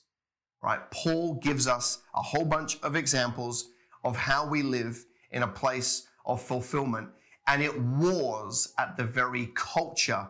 right? 0.65 0.79
Paul 0.89 1.35
gives 1.35 1.67
us 1.67 1.99
a 2.15 2.21
whole 2.21 2.43
bunch 2.43 2.79
of 2.81 2.95
examples 2.95 3.69
of 4.03 4.17
how 4.17 4.47
we 4.47 4.63
live 4.63 5.05
in 5.31 5.43
a 5.43 5.47
place 5.47 6.07
of 6.25 6.41
fulfillment. 6.41 7.07
And 7.47 7.61
it 7.61 7.79
wars 7.79 8.73
at 8.77 8.97
the 8.97 9.03
very 9.03 9.51
culture, 9.53 10.27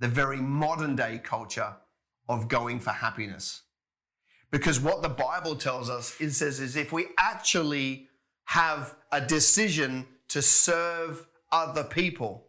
the 0.00 0.08
very 0.08 0.40
modern 0.40 0.96
day 0.96 1.20
culture 1.22 1.76
of 2.28 2.48
going 2.48 2.80
for 2.80 2.90
happiness. 2.90 3.62
Because 4.50 4.78
what 4.78 5.02
the 5.02 5.08
Bible 5.08 5.56
tells 5.56 5.88
us, 5.88 6.20
it 6.20 6.32
says, 6.32 6.60
is 6.60 6.76
if 6.76 6.92
we 6.92 7.06
actually 7.18 8.08
have 8.44 8.94
a 9.10 9.20
decision 9.20 10.06
to 10.28 10.42
serve 10.42 11.26
other 11.50 11.84
people, 11.84 12.46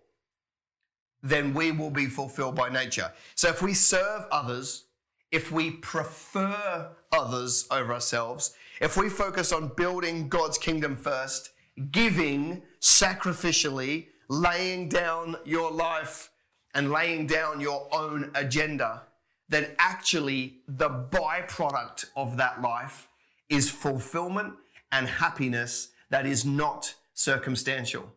then 1.22 1.54
we 1.54 1.72
will 1.72 1.90
be 1.90 2.08
fulfilled 2.08 2.56
by 2.56 2.68
nature. 2.68 3.12
So 3.36 3.48
if 3.48 3.62
we 3.62 3.74
serve 3.74 4.26
others, 4.30 4.86
if 5.32 5.50
we 5.52 5.72
prefer 5.72 6.90
others 7.14 7.66
over 7.72 7.94
ourselves, 7.94 8.54
if 8.82 8.98
we 8.98 9.08
focus 9.08 9.54
on 9.54 9.72
building 9.78 10.28
God's 10.28 10.58
kingdom 10.58 10.98
first, 10.98 11.52
giving 11.92 12.62
sacrificially, 12.80 14.08
laying 14.30 14.90
down 14.90 15.36
your 15.46 15.72
life 15.72 16.32
and 16.74 16.92
laying 16.92 17.28
down 17.28 17.62
your 17.62 17.88
own 17.94 18.32
agenda, 18.36 19.04
then 19.50 19.68
actually 19.78 20.58
the 20.68 20.90
byproduct 20.90 22.06
of 22.16 22.38
that 22.38 22.62
life 22.62 23.08
is 23.50 23.70
fulfillment 23.70 24.54
and 24.92 25.08
happiness 25.08 25.90
that 26.10 26.26
is 26.26 26.46
not 26.46 26.94
circumstantial. 27.14 28.12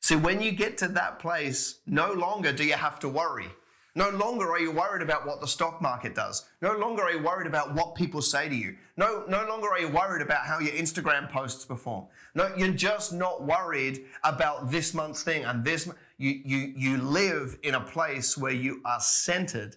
So 0.00 0.18
when 0.18 0.42
you 0.42 0.52
get 0.52 0.78
to 0.78 0.88
that 0.88 1.18
place, 1.18 1.78
no 1.86 2.12
longer 2.12 2.52
do 2.52 2.64
you 2.64 2.74
have 2.74 2.98
to 3.00 3.08
worry. 3.08 3.48
No 3.94 4.08
longer 4.08 4.50
are 4.50 4.58
you 4.58 4.70
worried 4.70 5.02
about 5.02 5.26
what 5.26 5.42
the 5.42 5.46
stock 5.46 5.82
market 5.82 6.14
does. 6.14 6.48
No 6.62 6.74
longer 6.76 7.02
are 7.02 7.12
you 7.12 7.22
worried 7.22 7.46
about 7.46 7.74
what 7.74 7.94
people 7.94 8.22
say 8.22 8.48
to 8.48 8.54
you. 8.54 8.76
No, 8.96 9.24
no 9.28 9.46
longer 9.46 9.68
are 9.68 9.80
you 9.80 9.88
worried 9.88 10.22
about 10.22 10.46
how 10.46 10.60
your 10.60 10.72
Instagram 10.72 11.30
posts 11.30 11.66
perform. 11.66 12.06
No, 12.34 12.50
you're 12.56 12.72
just 12.72 13.12
not 13.12 13.46
worried 13.46 14.06
about 14.24 14.70
this 14.70 14.94
month's 14.94 15.22
thing 15.22 15.44
and 15.44 15.62
this. 15.62 15.90
You, 16.16 16.40
you, 16.42 16.72
you 16.74 16.98
live 16.98 17.58
in 17.62 17.74
a 17.74 17.80
place 17.80 18.38
where 18.38 18.52
you 18.52 18.80
are 18.86 19.00
centered. 19.00 19.76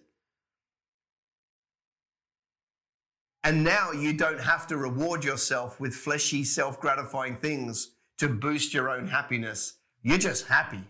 And 3.44 3.64
now 3.64 3.92
you 3.92 4.14
don't 4.14 4.40
have 4.40 4.66
to 4.68 4.78
reward 4.78 5.26
yourself 5.26 5.80
with 5.82 5.94
fleshy, 5.94 6.46
self 6.46 6.80
gratifying 6.80 7.36
things 7.36 7.92
to 8.18 8.30
boost 8.30 8.74
your 8.74 8.90
own 8.90 9.08
happiness. 9.08 9.74
You're 10.04 10.18
just 10.18 10.48
happy. 10.48 10.86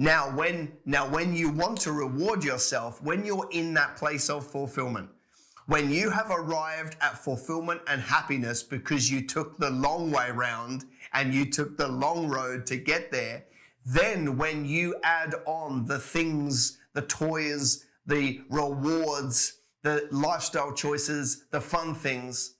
Now, 0.00 0.30
when, 0.30 0.72
now, 0.84 1.08
when 1.08 1.34
you 1.34 1.50
want 1.50 1.80
to 1.80 1.92
reward 1.92 2.44
yourself, 2.44 3.02
when 3.02 3.24
you're 3.24 3.48
in 3.50 3.74
that 3.74 3.96
place 3.96 4.30
of 4.30 4.46
fulfillment, 4.46 5.10
when 5.66 5.90
you 5.90 6.08
have 6.08 6.30
arrived 6.30 6.96
at 7.00 7.18
fulfillment 7.18 7.82
and 7.88 8.00
happiness 8.00 8.62
because 8.62 9.10
you 9.10 9.26
took 9.26 9.58
the 9.58 9.70
long 9.70 10.12
way 10.12 10.30
round 10.30 10.84
and 11.12 11.34
you 11.34 11.50
took 11.50 11.76
the 11.76 11.88
long 11.88 12.28
road 12.28 12.64
to 12.66 12.76
get 12.76 13.10
there, 13.10 13.44
then 13.84 14.38
when 14.38 14.64
you 14.64 14.94
add 15.02 15.34
on 15.46 15.84
the 15.86 15.98
things, 15.98 16.78
the 16.94 17.02
toys, 17.02 17.84
the 18.06 18.40
rewards, 18.48 19.60
the 19.82 20.08
lifestyle 20.12 20.72
choices, 20.72 21.46
the 21.50 21.60
fun 21.60 21.92
things, 21.92 22.54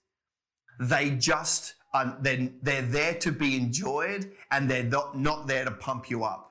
they 0.81 1.11
just, 1.11 1.75
are, 1.95 2.19
they're, 2.21 2.51
they're 2.63 2.83
there 2.83 3.15
to 3.15 3.31
be 3.31 3.57
enjoyed 3.57 4.33
and 4.51 4.69
they're 4.69 4.83
not, 4.83 5.17
not 5.17 5.47
there 5.47 5.65
to 5.65 5.71
pump 5.71 6.11
you 6.11 6.25
up. 6.25 6.48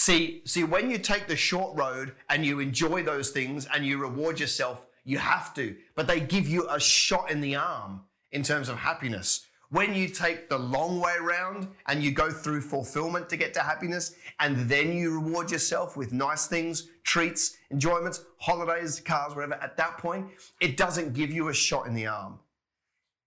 See, 0.00 0.40
see, 0.46 0.64
when 0.64 0.90
you 0.90 0.96
take 0.96 1.26
the 1.26 1.36
short 1.36 1.76
road 1.76 2.14
and 2.30 2.42
you 2.42 2.58
enjoy 2.58 3.02
those 3.02 3.32
things 3.32 3.66
and 3.66 3.84
you 3.84 3.98
reward 3.98 4.40
yourself, 4.40 4.86
you 5.04 5.18
have 5.18 5.52
to, 5.56 5.76
but 5.94 6.06
they 6.06 6.20
give 6.20 6.48
you 6.48 6.66
a 6.70 6.80
shot 6.80 7.30
in 7.30 7.42
the 7.42 7.56
arm 7.56 8.00
in 8.32 8.42
terms 8.42 8.70
of 8.70 8.78
happiness. 8.78 9.46
When 9.68 9.94
you 9.94 10.08
take 10.08 10.48
the 10.48 10.56
long 10.56 11.00
way 11.00 11.16
around 11.20 11.68
and 11.86 12.02
you 12.02 12.12
go 12.12 12.30
through 12.30 12.62
fulfillment 12.62 13.28
to 13.28 13.36
get 13.36 13.52
to 13.52 13.60
happiness, 13.60 14.14
and 14.40 14.70
then 14.70 14.94
you 14.94 15.20
reward 15.20 15.50
yourself 15.50 15.98
with 15.98 16.14
nice 16.14 16.46
things, 16.46 16.88
treats, 17.04 17.58
enjoyments, 17.70 18.24
holidays, 18.38 19.00
cars, 19.00 19.34
whatever, 19.34 19.62
at 19.62 19.76
that 19.76 19.98
point, 19.98 20.28
it 20.62 20.78
doesn't 20.78 21.12
give 21.12 21.30
you 21.30 21.48
a 21.48 21.54
shot 21.54 21.86
in 21.86 21.92
the 21.92 22.06
arm. 22.06 22.38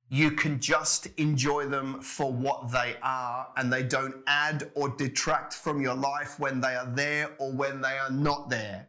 You 0.10 0.32
can 0.32 0.60
just 0.60 1.08
enjoy 1.18 1.66
them 1.66 2.02
for 2.02 2.32
what 2.32 2.72
they 2.72 2.96
are 3.02 3.48
and 3.58 3.72
they 3.72 3.84
don't 3.84 4.16
add 4.28 4.72
or 4.76 4.90
detract 4.90 5.54
from 5.54 5.82
your 5.82 5.96
life 5.96 6.40
when 6.40 6.62
they 6.62 6.76
are 6.76 6.92
there 6.94 7.32
or 7.40 7.52
when 7.52 7.82
they 7.82 7.98
are 7.98 8.12
not 8.12 8.50
there. 8.50 8.88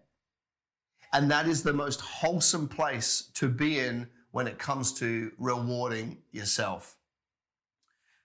And 1.12 1.30
that 1.30 1.46
is 1.46 1.62
the 1.62 1.72
most 1.72 2.00
wholesome 2.00 2.68
place 2.68 3.30
to 3.34 3.48
be 3.48 3.78
in 3.78 4.08
when 4.32 4.48
it 4.48 4.58
comes 4.58 4.92
to 4.94 5.32
rewarding 5.38 6.18
yourself. 6.32 6.96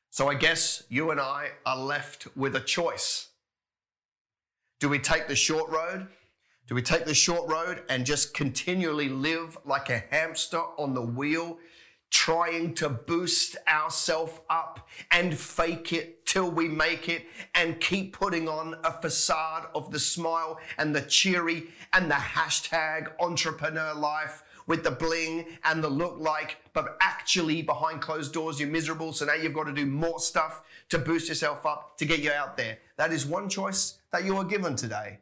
So 0.10 0.28
I 0.28 0.34
guess 0.34 0.84
you 0.90 1.12
and 1.12 1.20
I 1.20 1.52
are 1.66 1.78
left 1.78 2.28
with 2.36 2.56
a 2.56 2.60
choice. 2.60 3.28
Do 4.80 4.90
we 4.90 4.98
take 4.98 5.28
the 5.28 5.36
short 5.36 5.70
road? 5.70 6.08
Do 6.68 6.76
we 6.76 6.82
take 6.82 7.06
the 7.06 7.14
short 7.14 7.50
road 7.50 7.84
and 7.90 8.06
just 8.06 8.34
continually 8.34 9.10
live 9.10 9.58
like 9.66 9.90
a 9.90 10.04
hamster 10.10 10.62
on 10.78 10.94
the 10.94 11.02
wheel, 11.02 11.60
trying 12.10 12.74
to 12.74 12.90
boost 12.90 13.56
ourselves 13.68 14.40
up 14.50 14.88
and 15.12 15.38
fake 15.38 15.94
it 15.94 16.26
till 16.26 16.50
we 16.50 16.68
make 16.68 17.08
it 17.08 17.26
and 17.56 17.80
keep 17.80 18.14
putting 18.14 18.48
on 18.48 18.76
a 18.84 18.92
facade 18.92 19.68
of 19.76 19.92
the 19.92 20.00
smile 20.00 20.60
and 20.78 20.96
the 20.96 21.02
cheery 21.02 21.68
and 21.94 22.10
the 22.10 22.16
hashtag 22.16 23.12
entrepreneur 23.20 23.94
life 23.94 24.44
with 24.70 24.84
the 24.84 24.92
bling 24.92 25.46
and 25.64 25.84
the 25.84 25.90
look 25.90 26.20
like, 26.20 26.58
but 26.74 26.96
actually 27.02 27.64
behind 27.64 28.02
closed 28.02 28.32
doors, 28.32 28.60
you're 28.60 28.70
miserable. 28.70 29.12
So 29.12 29.26
now 29.26 29.34
you've 29.34 29.56
got 29.56 29.64
to 29.64 29.74
do 29.74 29.88
more 29.88 30.20
stuff 30.20 30.62
to 30.90 31.00
boost 31.00 31.28
yourself 31.28 31.66
up 31.66 31.98
to 31.98 32.06
get 32.06 32.20
you 32.20 32.32
out 32.32 32.56
there. 32.56 32.78
That 32.98 33.12
is 33.12 33.26
one 33.26 33.50
choice 33.50 33.98
that 34.12 34.26
you 34.26 34.38
are 34.38 34.44
given 34.44 34.76
today. 34.76 35.20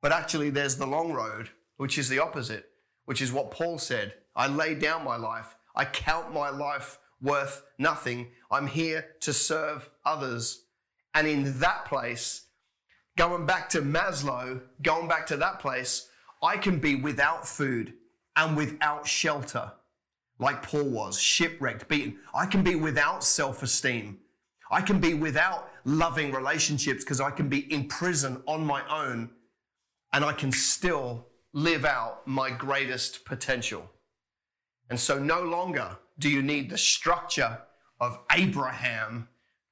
But 0.00 0.12
actually, 0.12 0.48
there's 0.48 0.76
the 0.76 0.86
long 0.86 1.12
road, 1.12 1.50
which 1.76 1.98
is 1.98 2.08
the 2.08 2.18
opposite, 2.18 2.70
which 3.04 3.20
is 3.20 3.30
what 3.30 3.50
Paul 3.50 3.78
said 3.78 4.14
I 4.38 4.46
lay 4.46 4.74
down 4.74 5.04
my 5.04 5.16
life, 5.16 5.56
I 5.74 5.84
count 5.84 6.32
my 6.32 6.48
life 6.48 6.98
worth 7.20 7.64
nothing. 7.78 8.28
I'm 8.50 8.68
here 8.68 9.06
to 9.20 9.32
serve 9.32 9.90
others. 10.04 10.62
And 11.14 11.26
in 11.26 11.58
that 11.58 11.84
place, 11.84 12.46
going 13.16 13.46
back 13.46 13.68
to 13.70 13.82
Maslow, 13.82 14.60
going 14.82 15.08
back 15.08 15.26
to 15.26 15.36
that 15.38 15.58
place, 15.58 16.08
I 16.42 16.56
can 16.56 16.78
be 16.78 16.94
without 16.94 17.46
food 17.46 17.94
and 18.36 18.56
without 18.56 19.06
shelter, 19.06 19.72
like 20.38 20.62
Paul 20.62 20.88
was, 20.88 21.20
shipwrecked, 21.20 21.88
beaten. 21.88 22.18
I 22.32 22.46
can 22.46 22.62
be 22.62 22.76
without 22.76 23.24
self 23.24 23.64
esteem. 23.64 24.18
I 24.70 24.80
can 24.82 25.00
be 25.00 25.14
without 25.14 25.70
loving 25.84 26.30
relationships 26.30 27.02
because 27.02 27.20
I 27.20 27.30
can 27.30 27.48
be 27.48 27.72
in 27.72 27.88
prison 27.88 28.42
on 28.46 28.64
my 28.64 28.82
own 28.88 29.30
and 30.12 30.24
I 30.24 30.32
can 30.32 30.52
still 30.52 31.26
live 31.52 31.84
out 31.84 32.26
my 32.26 32.50
greatest 32.50 33.24
potential. 33.24 33.90
And 34.90 34.98
so 34.98 35.18
no 35.18 35.42
longer 35.42 35.98
do 36.18 36.28
you 36.28 36.42
need 36.42 36.70
the 36.70 36.78
structure 36.78 37.58
of 38.00 38.18
Abraham 38.32 39.28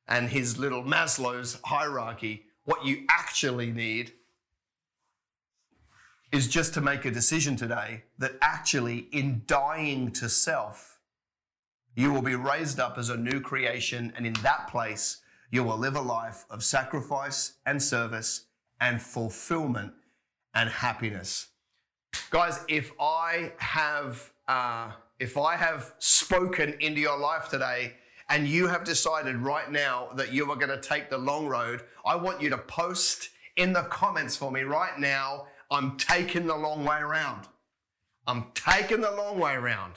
and 0.09 0.29
his 0.29 0.59
little 0.59 0.83
Maslow's 0.83 1.59
hierarchy. 1.65 2.45
What 2.65 2.85
you 2.85 3.05
actually 3.09 3.71
need 3.71 4.13
is 6.33 6.49
just 6.49 6.75
to 6.75 6.81
make 6.81 7.05
a 7.05 7.11
decision 7.11 7.57
today 7.57 8.05
that 8.19 8.33
actually, 8.43 9.09
in 9.13 9.43
dying 9.47 10.11
to 10.13 10.29
self, 10.29 10.99
you 11.95 12.13
will 12.13 12.23
be 12.23 12.35
raised 12.35 12.79
up 12.79 12.99
as 12.99 13.09
a 13.09 13.17
new 13.17 13.41
creation, 13.41 14.13
and 14.17 14.27
in 14.27 14.35
that 14.43 14.69
place, 14.69 15.23
you 15.51 15.65
will 15.65 15.79
live 15.79 15.97
a 15.97 16.01
life 16.01 16.45
of 16.51 16.63
sacrifice 16.63 17.55
and 17.65 17.83
service 17.83 18.47
and 18.81 19.01
fulfillment 19.01 19.93
and 20.53 20.69
happiness. 20.69 21.49
Guys, 22.31 22.61
if 22.69 22.93
I 23.01 23.53
have 23.59 24.33
uh, 24.49 24.93
if 25.19 25.37
I 25.37 25.57
have 25.57 25.95
spoken 25.99 26.75
into 26.81 27.01
your 27.01 27.19
life 27.19 27.49
today 27.49 27.95
and 28.29 28.47
you 28.47 28.67
have 28.67 28.85
decided 28.85 29.37
right 29.37 29.71
now 29.71 30.09
that 30.17 30.33
you 30.33 30.51
are 30.51 30.57
going 30.57 30.69
to 30.69 30.81
take 30.81 31.11
the 31.11 31.19
long 31.19 31.47
road, 31.47 31.83
I 32.05 32.17
want 32.17 32.43
you 32.43 32.51
to 32.51 32.59
post 32.59 33.31
in 33.57 33.73
the 33.73 33.85
comments 33.85 34.37
for 34.37 34.51
me 34.51 34.63
right 34.63 34.99
now 34.99 35.47
I'm 35.71 35.97
taking 35.97 36.47
the 36.47 36.57
long 36.57 36.85
way 36.85 36.99
around. 36.99 37.49
I'm 38.27 38.47
taking 38.55 39.01
the 39.01 39.11
long 39.11 39.39
way 39.39 39.55
around. 39.55 39.95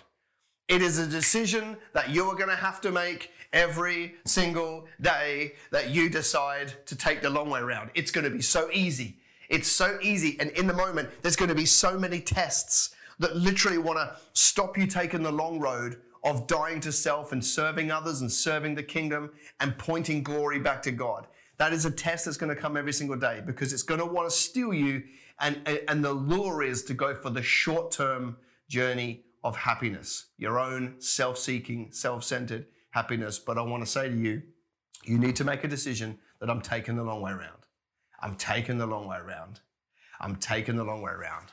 It 0.67 0.81
is 0.81 0.99
a 0.99 1.07
decision 1.07 1.77
that 1.93 2.09
you 2.09 2.25
are 2.25 2.35
going 2.35 2.49
to 2.49 2.55
have 2.55 2.79
to 2.81 2.91
make 2.91 3.31
every 3.53 4.15
single 4.25 4.87
day 5.01 5.53
that 5.71 5.89
you 5.89 6.09
decide 6.09 6.85
to 6.85 6.95
take 6.95 7.21
the 7.21 7.29
long 7.29 7.49
way 7.49 7.59
around. 7.59 7.89
It's 7.95 8.11
going 8.11 8.25
to 8.25 8.29
be 8.29 8.41
so 8.41 8.69
easy. 8.71 9.17
It's 9.49 9.67
so 9.67 9.97
easy. 10.01 10.37
And 10.39 10.51
in 10.51 10.67
the 10.67 10.73
moment, 10.73 11.09
there's 11.21 11.35
going 11.35 11.49
to 11.49 11.55
be 11.55 11.65
so 11.65 11.97
many 11.97 12.19
tests 12.19 12.93
that 13.19 13.35
literally 13.35 13.77
want 13.77 13.99
to 13.99 14.15
stop 14.33 14.77
you 14.77 14.87
taking 14.87 15.21
the 15.21 15.31
long 15.31 15.59
road 15.59 15.97
of 16.23 16.47
dying 16.47 16.79
to 16.81 16.91
self 16.91 17.31
and 17.31 17.43
serving 17.43 17.91
others 17.91 18.21
and 18.21 18.31
serving 18.31 18.75
the 18.75 18.83
kingdom 18.83 19.31
and 19.59 19.77
pointing 19.77 20.23
glory 20.23 20.59
back 20.59 20.81
to 20.81 20.91
God. 20.91 21.27
That 21.57 21.73
is 21.73 21.85
a 21.85 21.91
test 21.91 22.25
that's 22.25 22.37
going 22.37 22.53
to 22.53 22.59
come 22.59 22.77
every 22.77 22.93
single 22.93 23.17
day 23.17 23.41
because 23.45 23.73
it's 23.73 23.83
going 23.83 23.99
to 23.99 24.05
want 24.05 24.29
to 24.29 24.35
steal 24.35 24.73
you 24.73 25.03
and, 25.41 25.61
and, 25.87 26.03
the 26.03 26.11
lure 26.11 26.63
is 26.63 26.83
to 26.83 26.93
go 26.93 27.15
for 27.15 27.29
the 27.29 27.41
short 27.41 27.91
term 27.91 28.35
journey 28.67 29.23
of 29.41 29.55
happiness, 29.55 30.25
your 30.37 30.59
own 30.59 30.95
self 30.99 31.37
seeking, 31.37 31.93
self 31.93 32.25
centered 32.25 32.65
happiness. 32.91 33.39
But 33.39 33.57
I 33.57 33.61
want 33.61 33.81
to 33.83 33.89
say 33.89 34.09
to 34.09 34.15
you, 34.15 34.41
you 35.05 35.17
need 35.17 35.37
to 35.37 35.45
make 35.45 35.63
a 35.63 35.67
decision 35.69 36.17
that 36.41 36.49
I'm 36.49 36.59
taking 36.61 36.97
the 36.97 37.03
long 37.03 37.21
way 37.21 37.31
around. 37.31 37.65
I'm 38.21 38.35
taking 38.35 38.77
the 38.77 38.85
long 38.85 39.07
way 39.07 39.17
around. 39.17 39.61
I'm 40.19 40.35
taking 40.35 40.75
the 40.75 40.83
long 40.83 41.01
way 41.01 41.11
around. 41.11 41.47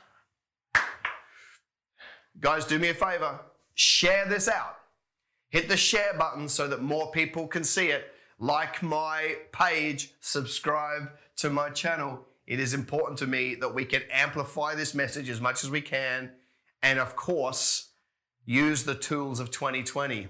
Guys, 2.39 2.65
do 2.65 2.79
me 2.79 2.89
a 2.89 2.93
favor 2.93 3.39
share 3.73 4.27
this 4.27 4.47
out. 4.47 4.77
Hit 5.49 5.69
the 5.69 5.77
share 5.77 6.13
button 6.17 6.49
so 6.49 6.67
that 6.67 6.81
more 6.81 7.11
people 7.11 7.47
can 7.47 7.63
see 7.63 7.89
it. 7.89 8.11
Like 8.39 8.81
my 8.81 9.35
page, 9.51 10.13
subscribe 10.19 11.11
to 11.37 11.51
my 11.51 11.69
channel 11.69 12.25
it 12.47 12.61
is 12.61 12.73
important 12.73 13.19
to 13.19 13.27
me 13.27 13.55
that 13.55 13.75
we 13.75 13.83
can 13.83 14.03
amplify 14.09 14.73
this 14.73 14.95
message 14.95 15.29
as 15.29 15.41
much 15.41 15.65
as 15.65 15.69
we 15.69 15.81
can. 15.81 16.31
And 16.81 16.97
of 16.97 17.15
course, 17.17 17.89
use 18.45 18.83
the 18.83 18.95
tools 18.95 19.41
of 19.41 19.51
2020. 19.51 20.29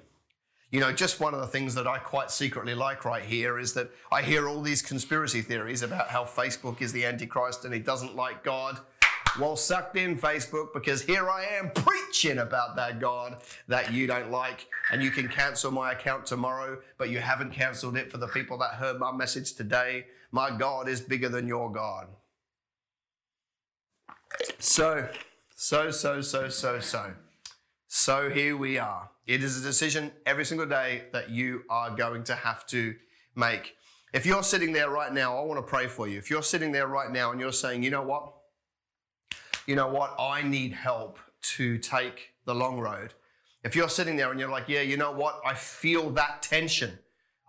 You 0.71 0.79
know, 0.79 0.91
just 0.91 1.19
one 1.19 1.35
of 1.35 1.39
the 1.39 1.47
things 1.47 1.75
that 1.75 1.87
I 1.87 1.99
quite 1.99 2.31
secretly 2.31 2.73
like 2.73 3.05
right 3.05 3.23
here 3.23 3.59
is 3.59 3.73
that 3.73 3.91
I 4.11 4.23
hear 4.23 4.49
all 4.49 4.61
these 4.61 4.81
conspiracy 4.81 5.41
theories 5.41 5.83
about 5.83 6.09
how 6.09 6.25
Facebook 6.25 6.81
is 6.81 6.91
the 6.91 7.05
Antichrist 7.05 7.63
and 7.63 7.73
he 7.73 7.79
doesn't 7.79 8.15
like 8.15 8.43
God. 8.43 8.79
Well, 9.39 9.55
sucked 9.55 9.95
in 9.97 10.17
Facebook 10.17 10.73
because 10.73 11.03
here 11.03 11.29
I 11.29 11.43
am 11.43 11.69
preaching 11.69 12.39
about 12.39 12.75
that 12.77 12.99
God 12.99 13.37
that 13.67 13.93
you 13.93 14.07
don't 14.07 14.31
like. 14.31 14.67
And 14.91 15.03
you 15.03 15.11
can 15.11 15.27
cancel 15.27 15.69
my 15.69 15.91
account 15.91 16.25
tomorrow, 16.25 16.79
but 16.97 17.09
you 17.09 17.19
haven't 17.19 17.51
canceled 17.51 17.97
it 17.97 18.11
for 18.11 18.17
the 18.17 18.27
people 18.27 18.57
that 18.57 18.71
heard 18.71 18.99
my 18.99 19.11
message 19.11 19.53
today. 19.53 20.07
My 20.31 20.49
God 20.49 20.89
is 20.89 21.01
bigger 21.01 21.29
than 21.29 21.47
your 21.47 21.71
God. 21.71 22.07
So, 24.57 25.07
so, 25.55 25.91
so, 25.91 26.21
so, 26.21 26.49
so, 26.49 26.79
so. 26.79 27.13
So 27.87 28.29
here 28.31 28.57
we 28.57 28.79
are. 28.79 29.09
It 29.27 29.43
is 29.43 29.59
a 29.59 29.63
decision 29.63 30.11
every 30.25 30.45
single 30.45 30.65
day 30.65 31.03
that 31.13 31.29
you 31.29 31.63
are 31.69 31.91
going 31.91 32.23
to 32.23 32.35
have 32.35 32.65
to 32.67 32.95
make. 33.35 33.75
If 34.13 34.25
you're 34.25 34.41
sitting 34.41 34.73
there 34.73 34.89
right 34.89 35.13
now, 35.13 35.37
I 35.37 35.43
want 35.43 35.59
to 35.59 35.69
pray 35.69 35.85
for 35.85 36.07
you. 36.07 36.17
If 36.17 36.31
you're 36.31 36.41
sitting 36.41 36.71
there 36.71 36.87
right 36.87 37.11
now 37.11 37.31
and 37.31 37.39
you're 37.39 37.51
saying, 37.51 37.83
you 37.83 37.91
know 37.91 38.01
what? 38.01 38.33
You 39.67 39.75
know 39.75 39.87
what? 39.87 40.15
I 40.17 40.41
need 40.41 40.73
help 40.73 41.19
to 41.55 41.77
take 41.77 42.29
the 42.45 42.55
long 42.55 42.79
road. 42.79 43.13
If 43.63 43.75
you're 43.75 43.89
sitting 43.89 44.15
there 44.15 44.31
and 44.31 44.39
you're 44.39 44.49
like, 44.49 44.69
yeah, 44.69 44.81
you 44.81 44.95
know 44.95 45.11
what? 45.11 45.41
I 45.45 45.53
feel 45.53 46.09
that 46.11 46.41
tension. 46.41 46.97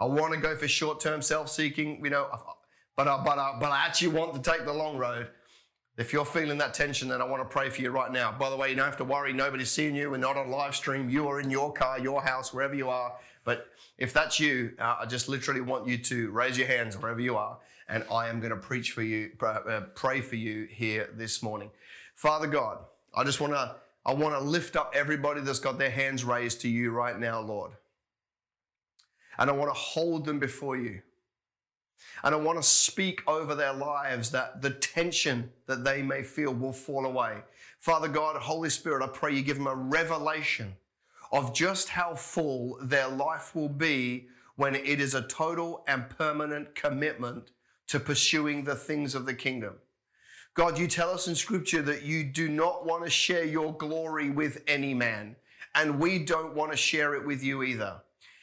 I 0.00 0.04
want 0.04 0.34
to 0.34 0.40
go 0.40 0.56
for 0.56 0.66
short 0.66 1.00
term 1.00 1.22
self 1.22 1.48
seeking, 1.48 2.04
you 2.04 2.10
know, 2.10 2.28
but, 2.96 3.06
I, 3.06 3.22
but, 3.24 3.38
I, 3.38 3.56
but 3.60 3.70
I 3.70 3.86
actually 3.86 4.08
want 4.08 4.34
to 4.34 4.50
take 4.50 4.64
the 4.64 4.72
long 4.72 4.98
road. 4.98 5.28
If 5.96 6.12
you're 6.12 6.24
feeling 6.24 6.58
that 6.58 6.74
tension, 6.74 7.08
then 7.08 7.20
I 7.20 7.24
want 7.24 7.42
to 7.42 7.48
pray 7.48 7.70
for 7.70 7.82
you 7.82 7.90
right 7.90 8.12
now. 8.12 8.32
By 8.32 8.50
the 8.50 8.56
way, 8.56 8.70
you 8.70 8.76
don't 8.76 8.84
have 8.84 8.96
to 8.98 9.04
worry. 9.04 9.32
Nobody's 9.32 9.70
seeing 9.70 9.94
you. 9.94 10.10
We're 10.10 10.16
not 10.16 10.36
on 10.36 10.50
live 10.50 10.74
stream. 10.74 11.08
You 11.08 11.28
are 11.28 11.40
in 11.40 11.50
your 11.50 11.72
car, 11.72 11.98
your 11.98 12.22
house, 12.22 12.52
wherever 12.52 12.74
you 12.74 12.88
are. 12.88 13.14
But 13.44 13.66
if 13.96 14.12
that's 14.12 14.38
you, 14.38 14.72
uh, 14.78 14.96
I 15.00 15.06
just 15.06 15.28
literally 15.28 15.60
want 15.60 15.88
you 15.88 15.98
to 15.98 16.30
raise 16.30 16.58
your 16.58 16.66
hands 16.68 16.96
wherever 16.96 17.20
you 17.20 17.36
are, 17.36 17.58
and 17.88 18.04
I 18.12 18.28
am 18.28 18.40
going 18.40 18.50
to 18.50 18.56
preach 18.56 18.92
for 18.92 19.02
you, 19.02 19.30
uh, 19.40 19.80
pray 19.94 20.20
for 20.20 20.36
you 20.36 20.66
here 20.66 21.10
this 21.14 21.42
morning. 21.42 21.70
Father 22.18 22.48
God, 22.48 22.78
I 23.14 23.22
just 23.22 23.40
want 23.40 23.52
to 23.52 23.76
I 24.04 24.12
want 24.12 24.34
to 24.34 24.40
lift 24.40 24.74
up 24.74 24.92
everybody 24.92 25.40
that's 25.40 25.60
got 25.60 25.78
their 25.78 25.88
hands 25.88 26.24
raised 26.24 26.60
to 26.62 26.68
you 26.68 26.90
right 26.90 27.16
now, 27.16 27.38
Lord. 27.38 27.70
And 29.38 29.48
I 29.48 29.52
want 29.52 29.70
to 29.70 29.78
hold 29.78 30.24
them 30.24 30.40
before 30.40 30.76
you. 30.76 31.00
And 32.24 32.34
I 32.34 32.38
want 32.38 32.58
to 32.58 32.68
speak 32.68 33.22
over 33.28 33.54
their 33.54 33.72
lives 33.72 34.32
that 34.32 34.62
the 34.62 34.70
tension 34.70 35.52
that 35.66 35.84
they 35.84 36.02
may 36.02 36.24
feel 36.24 36.52
will 36.52 36.72
fall 36.72 37.06
away. 37.06 37.36
Father 37.78 38.08
God, 38.08 38.34
Holy 38.34 38.70
Spirit, 38.70 39.04
I 39.04 39.06
pray 39.06 39.32
you 39.32 39.42
give 39.42 39.58
them 39.58 39.68
a 39.68 39.76
revelation 39.76 40.74
of 41.30 41.54
just 41.54 41.90
how 41.90 42.16
full 42.16 42.78
their 42.82 43.06
life 43.06 43.54
will 43.54 43.68
be 43.68 44.26
when 44.56 44.74
it 44.74 45.00
is 45.00 45.14
a 45.14 45.22
total 45.22 45.84
and 45.86 46.10
permanent 46.10 46.74
commitment 46.74 47.52
to 47.86 48.00
pursuing 48.00 48.64
the 48.64 48.74
things 48.74 49.14
of 49.14 49.24
the 49.24 49.34
kingdom. 49.34 49.74
God, 50.58 50.76
you 50.76 50.88
tell 50.88 51.10
us 51.10 51.28
in 51.28 51.36
scripture 51.36 51.82
that 51.82 52.02
you 52.02 52.24
do 52.24 52.48
not 52.48 52.84
want 52.84 53.04
to 53.04 53.10
share 53.10 53.44
your 53.44 53.72
glory 53.76 54.28
with 54.28 54.60
any 54.66 54.92
man. 54.92 55.36
and 55.76 56.00
we 56.00 56.18
don't 56.18 56.52
want 56.52 56.72
to 56.72 56.76
share 56.76 57.14
it 57.14 57.24
with 57.24 57.44
you 57.44 57.62
either. 57.62 58.00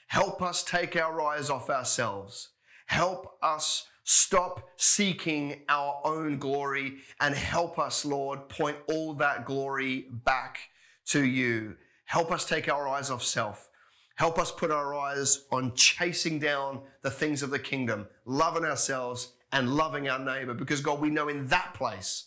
Help 0.08 0.42
us 0.42 0.64
take 0.64 0.96
our 0.96 1.22
eyes 1.22 1.50
off 1.50 1.70
ourselves. 1.70 2.52
Help 2.86 3.38
us 3.44 3.90
stop 4.06 4.70
seeking 4.78 5.64
our 5.68 6.00
own 6.06 6.38
glory 6.38 7.00
and 7.20 7.36
help 7.36 7.78
us, 7.78 8.06
Lord, 8.06 8.48
point 8.48 8.78
all 8.88 9.14
that 9.16 9.44
glory 9.44 10.06
back 10.10 10.60
to 11.08 11.26
you. 11.26 11.76
Help 12.06 12.32
us 12.32 12.46
take 12.46 12.70
our 12.70 12.88
eyes 12.88 13.10
off 13.10 13.24
self. 13.24 13.68
Help 14.16 14.40
us 14.40 14.54
put 14.54 14.72
our 14.72 14.96
eyes 14.96 15.44
on 15.52 15.74
chasing 15.76 16.40
down 16.40 16.80
the 17.02 17.12
things 17.12 17.44
of 17.44 17.50
the 17.50 17.60
kingdom, 17.60 18.08
loving 18.24 18.64
ourselves 18.64 19.34
and 19.56 19.74
loving 19.74 20.10
our 20.10 20.20
neighbor. 20.20 20.54
Because, 20.54 20.82
God, 20.82 21.00
we 21.00 21.10
know 21.10 21.30
in 21.30 21.48
that 21.48 21.74
place, 21.74 22.26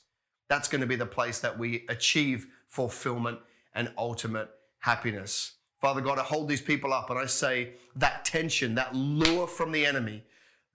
that's 0.48 0.66
going 0.66 0.80
to 0.80 0.86
be 0.86 0.96
the 0.96 1.06
place 1.06 1.38
that 1.40 1.58
we 1.58 1.84
achieve 1.90 2.46
fulfillment 2.66 3.38
and 3.74 3.92
ultimate 3.98 4.48
happiness. 4.80 5.52
Father 5.78 6.00
God, 6.00 6.18
I 6.18 6.22
hold 6.22 6.48
these 6.48 6.62
people 6.62 6.92
up 6.92 7.10
and 7.10 7.18
I 7.18 7.26
say 7.26 7.74
that 7.96 8.24
tension, 8.24 8.74
that 8.76 8.94
lure 8.94 9.46
from 9.46 9.72
the 9.72 9.84
enemy, 9.84 10.24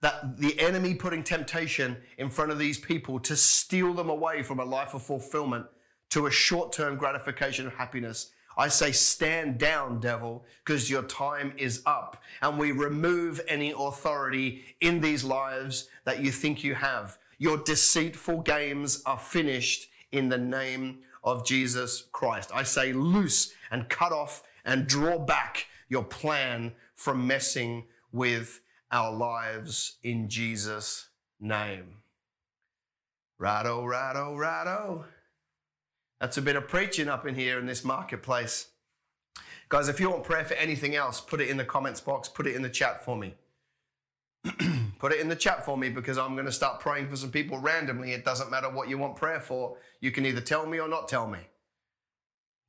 that 0.00 0.38
the 0.38 0.58
enemy 0.60 0.94
putting 0.94 1.24
temptation 1.24 1.96
in 2.18 2.30
front 2.30 2.52
of 2.52 2.58
these 2.58 2.78
people 2.78 3.18
to 3.18 3.34
steal 3.34 3.92
them 3.92 4.08
away 4.08 4.44
from 4.44 4.60
a 4.60 4.64
life 4.64 4.94
of 4.94 5.02
fulfillment 5.02 5.66
to 6.10 6.26
a 6.26 6.30
short 6.30 6.72
term 6.72 6.96
gratification 6.96 7.66
of 7.66 7.74
happiness. 7.74 8.30
I 8.56 8.68
say, 8.68 8.92
stand 8.92 9.58
down, 9.58 10.00
devil, 10.00 10.44
because 10.64 10.88
your 10.88 11.02
time 11.02 11.52
is 11.56 11.82
up. 11.86 12.22
And 12.40 12.58
we 12.58 12.72
remove 12.72 13.40
any 13.48 13.74
authority 13.76 14.64
in 14.80 15.00
these 15.00 15.24
lives 15.24 15.88
that 16.04 16.20
you 16.20 16.30
think 16.30 16.62
you 16.62 16.74
have. 16.74 17.18
Your 17.38 17.58
deceitful 17.58 18.42
games 18.42 19.02
are 19.06 19.18
finished 19.18 19.88
in 20.12 20.28
the 20.28 20.38
name 20.38 21.00
of 21.24 21.44
Jesus 21.44 22.04
Christ. 22.12 22.50
I 22.54 22.62
say, 22.62 22.92
loose 22.92 23.52
and 23.70 23.88
cut 23.88 24.12
off 24.12 24.42
and 24.64 24.86
draw 24.86 25.18
back 25.18 25.66
your 25.88 26.04
plan 26.04 26.72
from 26.94 27.26
messing 27.26 27.84
with 28.12 28.60
our 28.90 29.12
lives 29.12 29.96
in 30.02 30.28
Jesus' 30.28 31.08
name. 31.40 31.96
Righto, 33.38 33.84
righto, 33.84 34.36
righto. 34.36 35.04
That's 36.20 36.36
a 36.36 36.42
bit 36.42 36.56
of 36.56 36.68
preaching 36.68 37.08
up 37.08 37.26
in 37.26 37.34
here 37.34 37.58
in 37.58 37.66
this 37.66 37.84
marketplace. 37.84 38.68
Guys, 39.68 39.88
if 39.88 39.98
you 39.98 40.10
want 40.10 40.24
prayer 40.24 40.44
for 40.44 40.54
anything 40.54 40.94
else, 40.94 41.20
put 41.20 41.40
it 41.40 41.48
in 41.48 41.56
the 41.56 41.64
comments 41.64 42.00
box, 42.00 42.28
put 42.28 42.46
it 42.46 42.54
in 42.54 42.62
the 42.62 42.68
chat 42.68 43.04
for 43.04 43.16
me. 43.16 43.34
put 44.98 45.12
it 45.12 45.20
in 45.20 45.28
the 45.28 45.36
chat 45.36 45.64
for 45.64 45.76
me 45.76 45.88
because 45.88 46.18
I'm 46.18 46.34
going 46.34 46.46
to 46.46 46.52
start 46.52 46.80
praying 46.80 47.08
for 47.08 47.16
some 47.16 47.30
people 47.30 47.58
randomly. 47.58 48.12
It 48.12 48.24
doesn't 48.24 48.50
matter 48.50 48.70
what 48.70 48.88
you 48.88 48.98
want 48.98 49.16
prayer 49.16 49.40
for. 49.40 49.76
You 50.00 50.10
can 50.10 50.26
either 50.26 50.40
tell 50.40 50.66
me 50.66 50.78
or 50.78 50.88
not 50.88 51.08
tell 51.08 51.26
me. 51.26 51.40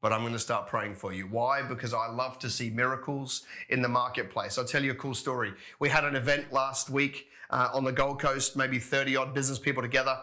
But 0.02 0.14
I'm 0.14 0.22
going 0.22 0.34
to 0.34 0.40
start 0.40 0.68
praying 0.68 0.96
for 0.96 1.14
you. 1.14 1.24
Why? 1.24 1.62
Because 1.64 1.94
I 1.94 2.08
love 2.08 2.40
to 2.40 2.50
see 2.50 2.70
miracles 2.70 3.44
in 3.70 3.82
the 3.82 3.90
marketplace. 3.90 4.58
I'll 4.58 4.66
tell 4.66 4.84
you 4.84 4.92
a 4.92 4.96
cool 4.96 5.16
story. 5.16 5.54
We 5.80 5.90
had 5.90 6.06
an 6.06 6.16
event 6.16 6.54
last 6.54 6.90
week 6.90 7.28
uh, 7.50 7.70
on 7.74 7.84
the 7.84 7.92
Gold 7.92 8.20
Coast, 8.20 8.56
maybe 8.56 8.80
30 8.80 9.16
odd 9.16 9.34
business 9.34 9.60
people 9.60 9.82
together. 9.82 10.20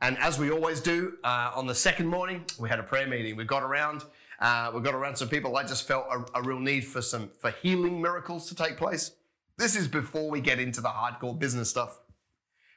And 0.00 0.18
as 0.18 0.38
we 0.38 0.50
always 0.50 0.80
do, 0.80 1.14
uh, 1.24 1.52
on 1.54 1.66
the 1.66 1.74
second 1.74 2.06
morning, 2.06 2.44
we 2.58 2.68
had 2.68 2.78
a 2.78 2.82
prayer 2.82 3.06
meeting. 3.06 3.36
We 3.36 3.44
got 3.44 3.62
around, 3.62 4.04
uh, 4.40 4.70
we 4.74 4.82
got 4.82 4.94
around 4.94 5.16
some 5.16 5.28
people. 5.28 5.56
I 5.56 5.64
just 5.64 5.88
felt 5.88 6.06
a, 6.10 6.38
a 6.38 6.42
real 6.42 6.60
need 6.60 6.84
for 6.84 7.00
some 7.00 7.30
for 7.38 7.50
healing 7.62 8.00
miracles 8.02 8.48
to 8.48 8.54
take 8.54 8.76
place. 8.76 9.12
This 9.56 9.74
is 9.74 9.88
before 9.88 10.28
we 10.28 10.40
get 10.40 10.58
into 10.58 10.82
the 10.82 10.88
hardcore 10.88 11.38
business 11.38 11.70
stuff. 11.70 11.98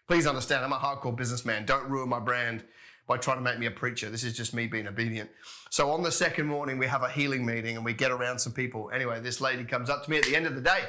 Please 0.08 0.26
understand, 0.26 0.64
I'm 0.64 0.72
a 0.72 0.78
hardcore 0.78 1.16
businessman. 1.16 1.66
Don't 1.66 1.88
ruin 1.90 2.10
my 2.10 2.20
brand 2.20 2.64
by 3.06 3.18
trying 3.18 3.38
to 3.38 3.44
make 3.44 3.60
me 3.60 3.66
a 3.66 3.72
preacher. 3.72 4.10
This 4.10 4.24
is 4.24 4.38
just 4.38 4.54
me 4.54 4.68
being 4.68 4.88
obedient. 4.88 5.30
So 5.72 5.92
on 5.92 6.04
the 6.04 6.12
second 6.12 6.48
morning, 6.48 6.78
we 6.78 6.88
have 6.88 7.04
a 7.04 7.10
healing 7.10 7.46
meeting 7.46 7.76
and 7.76 7.84
we 7.84 7.94
get 7.94 8.12
around 8.12 8.40
some 8.40 8.54
people. 8.54 8.90
Anyway, 8.94 9.20
this 9.20 9.42
lady 9.42 9.66
comes 9.66 9.90
up 9.90 10.04
to 10.06 10.10
me 10.10 10.18
at 10.18 10.24
the 10.24 10.36
end 10.36 10.46
of 10.48 10.56
the 10.56 10.62
day. 10.62 10.84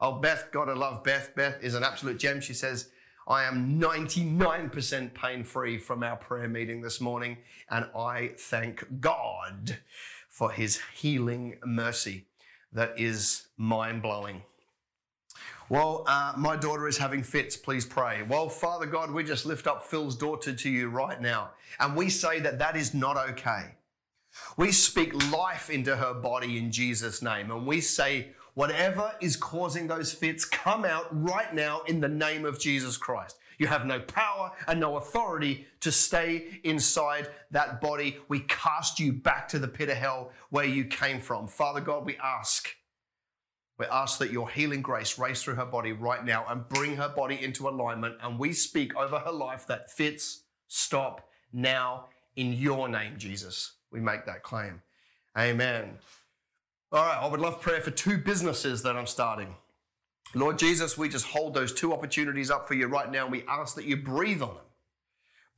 Oh, 0.00 0.12
Beth, 0.12 0.48
gotta 0.52 0.74
love 0.74 1.02
Beth. 1.02 1.34
Beth 1.34 1.56
is 1.62 1.74
an 1.74 1.82
absolute 1.82 2.18
gem. 2.18 2.40
She 2.40 2.54
says, 2.54 2.90
I 3.26 3.44
am 3.44 3.80
99% 3.80 5.14
pain 5.14 5.44
free 5.44 5.78
from 5.78 6.02
our 6.02 6.16
prayer 6.16 6.48
meeting 6.48 6.82
this 6.82 7.00
morning, 7.00 7.38
and 7.70 7.86
I 7.96 8.32
thank 8.36 9.00
God 9.00 9.78
for 10.28 10.52
his 10.52 10.80
healing 10.94 11.56
mercy 11.64 12.26
that 12.72 12.98
is 13.00 13.46
mind 13.56 14.02
blowing. 14.02 14.42
Well, 15.70 16.04
uh, 16.06 16.34
my 16.36 16.56
daughter 16.56 16.86
is 16.86 16.98
having 16.98 17.22
fits. 17.22 17.56
Please 17.56 17.86
pray. 17.86 18.22
Well, 18.22 18.50
Father 18.50 18.84
God, 18.84 19.10
we 19.10 19.24
just 19.24 19.46
lift 19.46 19.66
up 19.66 19.86
Phil's 19.86 20.16
daughter 20.16 20.52
to 20.52 20.68
you 20.68 20.90
right 20.90 21.20
now, 21.20 21.52
and 21.80 21.96
we 21.96 22.10
say 22.10 22.40
that 22.40 22.58
that 22.58 22.76
is 22.76 22.92
not 22.92 23.16
okay. 23.30 23.76
We 24.58 24.70
speak 24.72 25.14
life 25.32 25.70
into 25.70 25.96
her 25.96 26.12
body 26.12 26.58
in 26.58 26.70
Jesus' 26.70 27.22
name, 27.22 27.50
and 27.50 27.66
we 27.66 27.80
say, 27.80 28.32
Whatever 28.54 29.14
is 29.20 29.36
causing 29.36 29.88
those 29.88 30.12
fits, 30.12 30.44
come 30.44 30.84
out 30.84 31.06
right 31.10 31.52
now 31.52 31.82
in 31.82 32.00
the 32.00 32.08
name 32.08 32.44
of 32.44 32.60
Jesus 32.60 32.96
Christ. 32.96 33.38
You 33.58 33.66
have 33.66 33.86
no 33.86 34.00
power 34.00 34.52
and 34.66 34.80
no 34.80 34.96
authority 34.96 35.66
to 35.80 35.92
stay 35.92 36.60
inside 36.64 37.28
that 37.50 37.80
body. 37.80 38.18
We 38.28 38.40
cast 38.40 38.98
you 38.98 39.12
back 39.12 39.48
to 39.48 39.58
the 39.58 39.68
pit 39.68 39.88
of 39.88 39.96
hell 39.96 40.32
where 40.50 40.64
you 40.64 40.84
came 40.84 41.20
from. 41.20 41.48
Father 41.48 41.80
God, 41.80 42.04
we 42.04 42.16
ask. 42.22 42.68
We 43.78 43.86
ask 43.86 44.18
that 44.20 44.30
your 44.30 44.48
healing 44.48 44.82
grace 44.82 45.18
race 45.18 45.42
through 45.42 45.56
her 45.56 45.66
body 45.66 45.92
right 45.92 46.24
now 46.24 46.46
and 46.48 46.68
bring 46.68 46.96
her 46.96 47.08
body 47.08 47.42
into 47.42 47.68
alignment. 47.68 48.16
And 48.22 48.38
we 48.38 48.52
speak 48.52 48.94
over 48.96 49.18
her 49.18 49.32
life 49.32 49.66
that 49.66 49.90
fits, 49.90 50.42
stop 50.68 51.28
now 51.52 52.06
in 52.36 52.52
your 52.52 52.88
name, 52.88 53.18
Jesus. 53.18 53.72
We 53.90 54.00
make 54.00 54.26
that 54.26 54.42
claim. 54.44 54.82
Amen. 55.36 55.98
All 56.94 57.04
right, 57.04 57.18
I 57.20 57.26
would 57.26 57.40
love 57.40 57.60
prayer 57.60 57.80
for 57.80 57.90
two 57.90 58.18
businesses 58.18 58.84
that 58.84 58.96
I'm 58.96 59.08
starting. 59.08 59.56
Lord 60.32 60.60
Jesus, 60.60 60.96
we 60.96 61.08
just 61.08 61.26
hold 61.26 61.52
those 61.52 61.74
two 61.74 61.92
opportunities 61.92 62.52
up 62.52 62.68
for 62.68 62.74
you 62.74 62.86
right 62.86 63.10
now. 63.10 63.24
And 63.24 63.32
We 63.32 63.42
ask 63.48 63.74
that 63.74 63.84
you 63.84 63.96
breathe 63.96 64.40
on 64.40 64.54
them. 64.54 64.64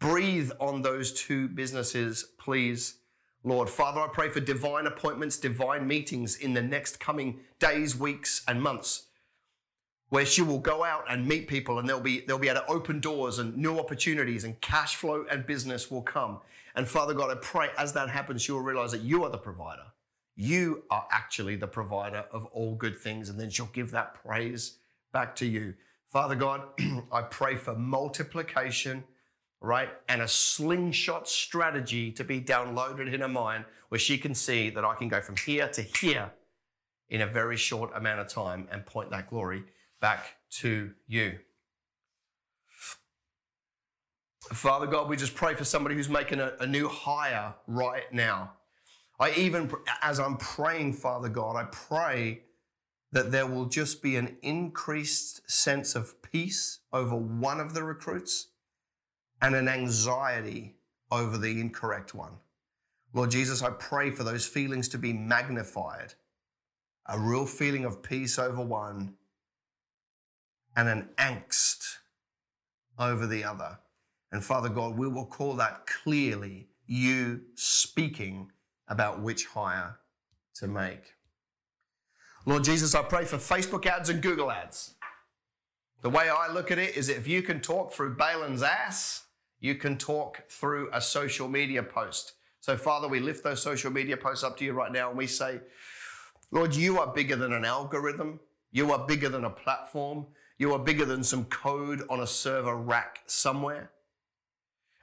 Breathe 0.00 0.50
on 0.58 0.80
those 0.80 1.12
two 1.12 1.48
businesses, 1.48 2.24
please, 2.38 3.00
Lord. 3.44 3.68
Father, 3.68 4.00
I 4.00 4.08
pray 4.10 4.30
for 4.30 4.40
divine 4.40 4.86
appointments, 4.86 5.36
divine 5.36 5.86
meetings 5.86 6.36
in 6.36 6.54
the 6.54 6.62
next 6.62 7.00
coming 7.00 7.40
days, 7.58 7.94
weeks, 7.94 8.42
and 8.48 8.62
months 8.62 9.08
where 10.08 10.24
she 10.24 10.40
will 10.40 10.60
go 10.60 10.84
out 10.84 11.04
and 11.10 11.28
meet 11.28 11.48
people 11.48 11.78
and 11.78 11.86
they'll 11.86 12.00
be 12.00 12.20
they'll 12.20 12.38
be 12.38 12.48
able 12.48 12.60
to 12.60 12.66
open 12.66 12.98
doors 12.98 13.38
and 13.40 13.54
new 13.58 13.78
opportunities 13.78 14.44
and 14.44 14.58
cash 14.62 14.96
flow 14.96 15.26
and 15.30 15.44
business 15.44 15.90
will 15.90 16.00
come. 16.00 16.40
And 16.74 16.88
Father 16.88 17.12
God, 17.12 17.30
I 17.30 17.38
pray 17.42 17.68
as 17.76 17.92
that 17.92 18.08
happens, 18.08 18.40
she 18.40 18.52
will 18.52 18.62
realize 18.62 18.92
that 18.92 19.02
you 19.02 19.22
are 19.24 19.30
the 19.30 19.36
provider. 19.36 19.82
You 20.36 20.84
are 20.90 21.08
actually 21.10 21.56
the 21.56 21.66
provider 21.66 22.26
of 22.30 22.44
all 22.46 22.74
good 22.74 22.98
things. 22.98 23.28
And 23.28 23.40
then 23.40 23.50
she'll 23.50 23.66
give 23.66 23.90
that 23.92 24.14
praise 24.14 24.78
back 25.12 25.34
to 25.36 25.46
you. 25.46 25.74
Father 26.06 26.34
God, 26.34 26.62
I 27.12 27.22
pray 27.22 27.56
for 27.56 27.74
multiplication, 27.74 29.04
right? 29.60 29.88
And 30.08 30.20
a 30.20 30.28
slingshot 30.28 31.28
strategy 31.28 32.12
to 32.12 32.22
be 32.22 32.40
downloaded 32.40 33.12
in 33.12 33.20
her 33.20 33.28
mind 33.28 33.64
where 33.88 33.98
she 33.98 34.18
can 34.18 34.34
see 34.34 34.68
that 34.70 34.84
I 34.84 34.94
can 34.94 35.08
go 35.08 35.20
from 35.20 35.36
here 35.36 35.68
to 35.68 35.82
here 35.82 36.30
in 37.08 37.22
a 37.22 37.26
very 37.26 37.56
short 37.56 37.90
amount 37.94 38.20
of 38.20 38.28
time 38.28 38.68
and 38.70 38.84
point 38.84 39.10
that 39.10 39.30
glory 39.30 39.64
back 40.00 40.36
to 40.50 40.92
you. 41.06 41.38
Father 44.52 44.86
God, 44.86 45.08
we 45.08 45.16
just 45.16 45.34
pray 45.34 45.54
for 45.54 45.64
somebody 45.64 45.94
who's 45.96 46.08
making 46.08 46.40
a, 46.40 46.52
a 46.60 46.66
new 46.66 46.88
hire 46.88 47.54
right 47.66 48.12
now. 48.12 48.52
I 49.18 49.32
even, 49.32 49.70
as 50.02 50.20
I'm 50.20 50.36
praying, 50.36 50.94
Father 50.94 51.28
God, 51.28 51.56
I 51.56 51.64
pray 51.64 52.42
that 53.12 53.32
there 53.32 53.46
will 53.46 53.66
just 53.66 54.02
be 54.02 54.16
an 54.16 54.36
increased 54.42 55.50
sense 55.50 55.94
of 55.94 56.20
peace 56.22 56.80
over 56.92 57.16
one 57.16 57.60
of 57.60 57.72
the 57.72 57.82
recruits 57.82 58.48
and 59.40 59.54
an 59.54 59.68
anxiety 59.68 60.74
over 61.10 61.38
the 61.38 61.60
incorrect 61.60 62.14
one. 62.14 62.32
Lord 63.14 63.30
Jesus, 63.30 63.62
I 63.62 63.70
pray 63.70 64.10
for 64.10 64.24
those 64.24 64.46
feelings 64.46 64.88
to 64.88 64.98
be 64.98 65.12
magnified, 65.12 66.14
a 67.06 67.18
real 67.18 67.46
feeling 67.46 67.84
of 67.84 68.02
peace 68.02 68.38
over 68.38 68.60
one 68.60 69.14
and 70.76 70.88
an 70.88 71.08
angst 71.16 71.96
over 72.98 73.26
the 73.26 73.44
other. 73.44 73.78
And 74.30 74.44
Father 74.44 74.68
God, 74.68 74.98
we 74.98 75.08
will 75.08 75.24
call 75.24 75.54
that 75.54 75.86
clearly 75.86 76.68
you 76.86 77.40
speaking 77.54 78.52
about 78.88 79.20
which 79.20 79.46
hire 79.46 79.98
to 80.56 80.66
make. 80.66 81.14
Lord 82.44 82.64
Jesus, 82.64 82.94
I 82.94 83.02
pray 83.02 83.24
for 83.24 83.38
Facebook 83.38 83.86
ads 83.86 84.08
and 84.08 84.22
Google 84.22 84.50
ads. 84.50 84.94
The 86.02 86.10
way 86.10 86.28
I 86.28 86.52
look 86.52 86.70
at 86.70 86.78
it 86.78 86.96
is 86.96 87.08
if 87.08 87.26
you 87.26 87.42
can 87.42 87.60
talk 87.60 87.92
through 87.92 88.16
Balaam's 88.16 88.62
ass, 88.62 89.24
you 89.58 89.74
can 89.74 89.98
talk 89.98 90.44
through 90.48 90.88
a 90.92 91.00
social 91.00 91.48
media 91.48 91.82
post. 91.82 92.34
So, 92.60 92.76
Father, 92.76 93.08
we 93.08 93.20
lift 93.20 93.42
those 93.42 93.62
social 93.62 93.90
media 93.90 94.16
posts 94.16 94.44
up 94.44 94.56
to 94.58 94.64
you 94.64 94.72
right 94.72 94.92
now 94.92 95.08
and 95.08 95.18
we 95.18 95.26
say, 95.26 95.60
Lord, 96.50 96.74
you 96.74 96.98
are 97.00 97.12
bigger 97.12 97.36
than 97.36 97.52
an 97.52 97.64
algorithm. 97.64 98.40
You 98.70 98.92
are 98.92 99.06
bigger 99.06 99.28
than 99.28 99.44
a 99.44 99.50
platform. 99.50 100.26
You 100.58 100.72
are 100.72 100.78
bigger 100.78 101.04
than 101.04 101.24
some 101.24 101.44
code 101.46 102.02
on 102.08 102.20
a 102.20 102.26
server 102.26 102.76
rack 102.76 103.20
somewhere. 103.26 103.90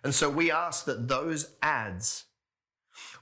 And 0.04 0.14
so 0.14 0.30
we 0.30 0.52
ask 0.52 0.86
that 0.86 1.08
those 1.08 1.56
ads 1.62 2.26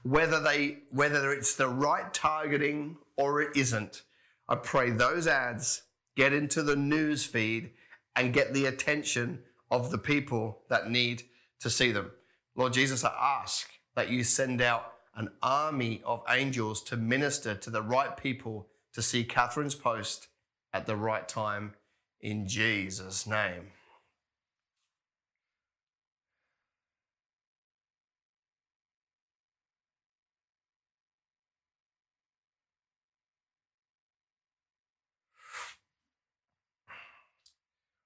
Whether 0.02 0.40
they 0.40 0.78
whether 0.90 1.32
it's 1.32 1.54
the 1.54 1.68
right 1.68 2.12
targeting 2.12 2.96
or 3.16 3.40
it 3.40 3.56
isn't, 3.56 4.02
I 4.48 4.56
pray 4.56 4.90
those 4.90 5.26
ads 5.26 5.82
get 6.16 6.32
into 6.32 6.62
the 6.62 6.76
news 6.76 7.24
feed 7.24 7.70
and 8.16 8.34
get 8.34 8.52
the 8.52 8.66
attention 8.66 9.40
of 9.70 9.90
the 9.90 9.98
people 9.98 10.58
that 10.68 10.90
need 10.90 11.22
to 11.60 11.70
see 11.70 11.92
them. 11.92 12.10
Lord 12.54 12.74
Jesus, 12.74 13.04
I 13.04 13.14
ask 13.42 13.68
that 13.94 14.10
you 14.10 14.24
send 14.24 14.60
out 14.60 14.92
an 15.14 15.30
army 15.42 16.02
of 16.04 16.22
angels 16.28 16.82
to 16.82 16.96
minister 16.96 17.54
to 17.54 17.70
the 17.70 17.82
right 17.82 18.16
people 18.16 18.68
to 18.92 19.02
see 19.02 19.24
Catherine's 19.24 19.74
post 19.74 20.28
at 20.72 20.86
the 20.86 20.96
right 20.96 21.28
time 21.28 21.74
in 22.20 22.46
Jesus' 22.46 23.26
name. 23.26 23.72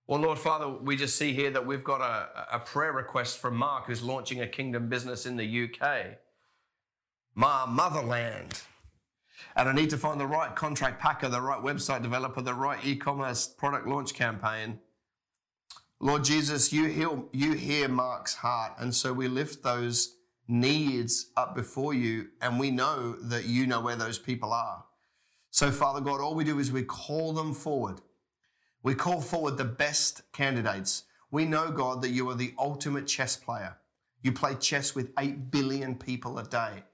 Well, 0.08 0.20
Lord 0.20 0.38
Father, 0.38 0.68
we 0.68 0.96
just 0.96 1.16
see 1.16 1.32
here 1.32 1.50
that 1.50 1.66
we've 1.66 1.82
got 1.82 2.00
a, 2.00 2.56
a 2.56 2.60
prayer 2.60 2.92
request 2.92 3.38
from 3.38 3.56
Mark, 3.56 3.86
who's 3.86 4.02
launching 4.02 4.40
a 4.40 4.46
kingdom 4.46 4.88
business 4.88 5.26
in 5.26 5.36
the 5.36 5.64
UK. 5.64 6.18
My 7.34 7.66
motherland. 7.66 8.62
And 9.56 9.68
I 9.68 9.72
need 9.72 9.90
to 9.90 9.98
find 9.98 10.20
the 10.20 10.26
right 10.26 10.54
contract 10.54 11.00
packer, 11.00 11.28
the 11.28 11.40
right 11.40 11.60
website 11.60 12.02
developer, 12.02 12.40
the 12.40 12.54
right 12.54 12.78
e 12.84 12.94
commerce 12.94 13.48
product 13.48 13.88
launch 13.88 14.14
campaign. 14.14 14.78
Lord 15.98 16.22
Jesus, 16.22 16.72
you 16.72 16.86
hear, 16.86 17.08
you 17.32 17.54
hear 17.54 17.88
Mark's 17.88 18.36
heart. 18.36 18.74
And 18.78 18.94
so 18.94 19.12
we 19.12 19.26
lift 19.26 19.64
those 19.64 20.14
needs 20.46 21.32
up 21.36 21.56
before 21.56 21.94
you, 21.94 22.28
and 22.40 22.60
we 22.60 22.70
know 22.70 23.16
that 23.22 23.46
you 23.46 23.66
know 23.66 23.80
where 23.80 23.96
those 23.96 24.20
people 24.20 24.52
are. 24.52 24.84
So, 25.50 25.72
Father 25.72 26.00
God, 26.00 26.20
all 26.20 26.36
we 26.36 26.44
do 26.44 26.60
is 26.60 26.70
we 26.70 26.84
call 26.84 27.32
them 27.32 27.54
forward. 27.54 28.00
We 28.86 28.94
call 28.94 29.20
forward 29.20 29.58
the 29.58 29.64
best 29.64 30.22
candidates. 30.30 31.06
We 31.32 31.44
know, 31.44 31.72
God, 31.72 32.02
that 32.02 32.10
you 32.10 32.30
are 32.30 32.36
the 32.36 32.54
ultimate 32.56 33.08
chess 33.08 33.36
player. 33.36 33.76
You 34.22 34.30
play 34.30 34.54
chess 34.54 34.94
with 34.94 35.10
8 35.18 35.50
billion 35.50 35.96
people 35.96 36.38
a 36.38 36.44
day. 36.44 36.84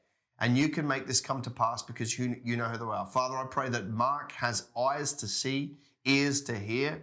And 0.40 0.56
you 0.56 0.70
can 0.70 0.88
make 0.88 1.06
this 1.06 1.20
come 1.20 1.42
to 1.42 1.50
pass 1.50 1.82
because 1.82 2.18
you, 2.18 2.40
you 2.42 2.56
know 2.56 2.64
who 2.64 2.78
they 2.78 2.84
are. 2.84 3.04
Father, 3.04 3.36
I 3.36 3.44
pray 3.44 3.68
that 3.68 3.90
Mark 3.90 4.32
has 4.32 4.68
eyes 4.74 5.12
to 5.12 5.28
see, 5.28 5.76
ears 6.06 6.40
to 6.44 6.58
hear, 6.58 7.02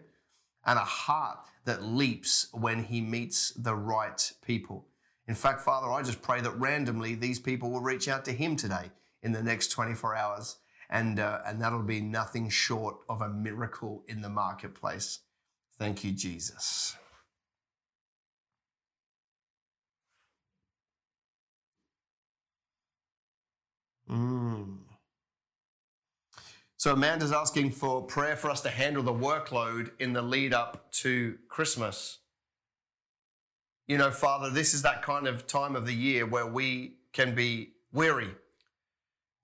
and 0.65 0.79
a 0.79 0.83
heart 0.83 1.37
that 1.65 1.83
leaps 1.83 2.47
when 2.51 2.83
he 2.83 2.99
meets 2.99 3.51
the 3.51 3.75
right 3.75 4.33
people. 4.43 4.87
In 5.27 5.35
fact, 5.35 5.61
Father, 5.61 5.91
I 5.91 6.01
just 6.01 6.23
pray 6.23 6.41
that 6.41 6.59
randomly 6.59 7.13
these 7.13 7.37
people 7.37 7.69
will 7.69 7.81
reach 7.81 8.07
out 8.07 8.25
to 8.25 8.31
him 8.31 8.55
today 8.55 8.89
in 9.21 9.33
the 9.33 9.43
next 9.43 9.67
24 9.67 10.15
hours 10.15 10.57
and 10.89 11.19
uh, 11.19 11.39
and 11.45 11.61
that'll 11.61 11.83
be 11.83 12.01
nothing 12.01 12.49
short 12.49 12.97
of 13.07 13.21
a 13.21 13.29
miracle 13.29 14.03
in 14.07 14.21
the 14.21 14.29
marketplace. 14.29 15.19
Thank 15.77 16.03
you, 16.03 16.11
Jesus. 16.11 16.95
Mm. 24.09 24.77
So 26.77 26.93
Amanda's 26.93 27.31
asking 27.31 27.71
for 27.71 28.01
prayer 28.01 28.35
for 28.35 28.49
us 28.49 28.61
to 28.61 28.69
handle 28.69 29.03
the 29.03 29.13
workload 29.13 29.91
in 29.99 30.13
the 30.13 30.21
lead 30.21 30.53
up 30.53 30.91
to 30.93 31.37
Christmas. 31.47 32.19
You 33.87 33.97
know, 33.97 34.11
Father, 34.11 34.49
this 34.49 34.73
is 34.73 34.81
that 34.83 35.01
kind 35.01 35.27
of 35.27 35.45
time 35.45 35.75
of 35.75 35.85
the 35.85 35.93
year 35.93 36.25
where 36.25 36.47
we 36.47 36.95
can 37.11 37.35
be 37.35 37.73
weary 37.91 38.29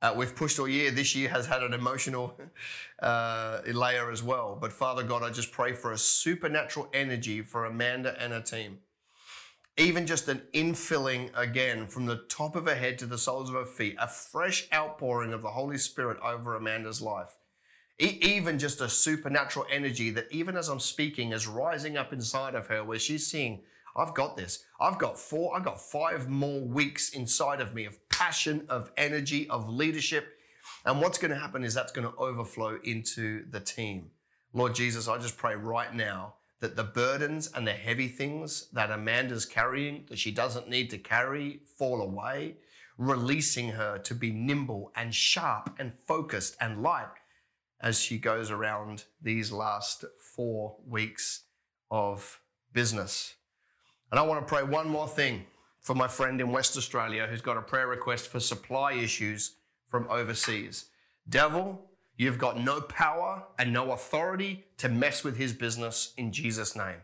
uh, 0.05 0.13
we've 0.15 0.35
pushed 0.35 0.59
all 0.59 0.67
year. 0.67 0.91
This 0.91 1.15
year 1.15 1.29
has 1.29 1.47
had 1.47 1.63
an 1.63 1.73
emotional 1.73 2.39
uh, 3.01 3.61
layer 3.65 4.11
as 4.11 4.21
well. 4.21 4.57
But 4.59 4.71
Father 4.71 5.01
God, 5.01 5.23
I 5.23 5.31
just 5.31 5.51
pray 5.51 5.73
for 5.73 5.91
a 5.91 5.97
supernatural 5.97 6.89
energy 6.93 7.41
for 7.41 7.65
Amanda 7.65 8.15
and 8.21 8.31
her 8.31 8.41
team. 8.41 8.79
Even 9.77 10.05
just 10.05 10.29
an 10.29 10.43
infilling 10.53 11.31
again 11.35 11.87
from 11.87 12.05
the 12.05 12.23
top 12.29 12.55
of 12.55 12.65
her 12.65 12.75
head 12.75 12.99
to 12.99 13.05
the 13.05 13.17
soles 13.17 13.49
of 13.49 13.55
her 13.55 13.65
feet, 13.65 13.95
a 13.99 14.07
fresh 14.07 14.67
outpouring 14.71 15.33
of 15.33 15.41
the 15.41 15.49
Holy 15.49 15.77
Spirit 15.77 16.17
over 16.23 16.55
Amanda's 16.55 17.01
life. 17.01 17.35
E- 17.99 18.19
even 18.21 18.59
just 18.59 18.81
a 18.81 18.87
supernatural 18.87 19.65
energy 19.71 20.11
that, 20.11 20.27
even 20.31 20.55
as 20.55 20.69
I'm 20.69 20.79
speaking, 20.79 21.31
is 21.31 21.47
rising 21.47 21.97
up 21.97 22.13
inside 22.13 22.53
of 22.53 22.67
her, 22.67 22.83
where 22.83 22.99
she's 22.99 23.25
seeing 23.25 23.63
I've 23.95 24.13
got 24.13 24.35
this. 24.35 24.65
I've 24.79 24.97
got 24.97 25.17
four, 25.17 25.55
I've 25.55 25.63
got 25.63 25.79
five 25.79 26.29
more 26.29 26.61
weeks 26.61 27.09
inside 27.09 27.61
of 27.61 27.73
me 27.73 27.85
of 27.85 27.97
passion, 28.09 28.65
of 28.69 28.91
energy, 28.97 29.49
of 29.49 29.69
leadership. 29.69 30.37
And 30.85 31.01
what's 31.01 31.17
going 31.17 31.31
to 31.31 31.39
happen 31.39 31.63
is 31.63 31.73
that's 31.73 31.91
going 31.91 32.07
to 32.07 32.17
overflow 32.17 32.79
into 32.83 33.49
the 33.49 33.59
team. 33.59 34.11
Lord 34.53 34.75
Jesus, 34.75 35.07
I 35.07 35.17
just 35.17 35.37
pray 35.37 35.55
right 35.55 35.93
now 35.93 36.35
that 36.59 36.75
the 36.75 36.83
burdens 36.83 37.51
and 37.53 37.67
the 37.67 37.73
heavy 37.73 38.07
things 38.07 38.69
that 38.73 38.91
Amanda's 38.91 39.45
carrying, 39.45 40.05
that 40.09 40.19
she 40.19 40.31
doesn't 40.31 40.69
need 40.69 40.89
to 40.89 40.97
carry, 40.97 41.61
fall 41.77 42.01
away, 42.01 42.55
releasing 42.97 43.69
her 43.69 43.97
to 43.99 44.15
be 44.15 44.31
nimble 44.31 44.91
and 44.95 45.13
sharp 45.13 45.75
and 45.77 45.93
focused 46.07 46.55
and 46.61 46.81
light 46.81 47.11
as 47.81 47.99
she 47.99 48.17
goes 48.17 48.49
around 48.49 49.03
these 49.21 49.51
last 49.51 50.05
four 50.17 50.77
weeks 50.87 51.43
of 51.91 52.39
business. 52.71 53.35
And 54.11 54.19
I 54.19 54.23
want 54.23 54.45
to 54.45 54.53
pray 54.53 54.63
one 54.63 54.87
more 54.87 55.07
thing 55.07 55.45
for 55.81 55.95
my 55.95 56.07
friend 56.07 56.39
in 56.41 56.51
West 56.51 56.77
Australia 56.77 57.27
who's 57.29 57.41
got 57.41 57.57
a 57.57 57.61
prayer 57.61 57.87
request 57.87 58.27
for 58.27 58.39
supply 58.39 58.93
issues 58.93 59.57
from 59.87 60.07
overseas. 60.09 60.85
Devil, 61.29 61.81
you've 62.17 62.37
got 62.37 62.59
no 62.59 62.81
power 62.81 63.43
and 63.59 63.71
no 63.71 63.91
authority 63.91 64.65
to 64.77 64.89
mess 64.89 65.23
with 65.23 65.37
his 65.37 65.53
business 65.53 66.13
in 66.17 66.31
Jesus' 66.31 66.75
name. 66.75 66.97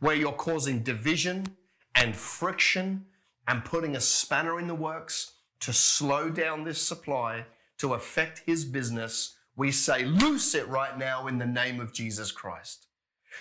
Where 0.00 0.14
you're 0.14 0.32
causing 0.32 0.82
division 0.82 1.56
and 1.94 2.16
friction 2.16 3.06
and 3.48 3.64
putting 3.64 3.96
a 3.96 4.00
spanner 4.00 4.58
in 4.58 4.66
the 4.66 4.74
works 4.74 5.32
to 5.60 5.72
slow 5.72 6.30
down 6.30 6.64
this 6.64 6.80
supply 6.80 7.44
to 7.78 7.94
affect 7.94 8.42
his 8.46 8.64
business, 8.64 9.36
we 9.56 9.70
say, 9.70 10.04
loose 10.04 10.54
it 10.54 10.68
right 10.68 10.98
now 10.98 11.26
in 11.26 11.38
the 11.38 11.46
name 11.46 11.80
of 11.80 11.92
Jesus 11.92 12.30
Christ. 12.32 12.85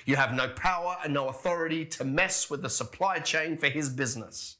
You 0.05 0.15
have 0.15 0.33
no 0.33 0.49
power 0.49 0.97
and 1.03 1.13
no 1.13 1.27
authority 1.29 1.85
to 1.85 2.03
mess 2.03 2.49
with 2.49 2.61
the 2.61 2.69
supply 2.69 3.19
chain 3.19 3.57
for 3.57 3.67
his 3.67 3.89
business. 3.89 4.57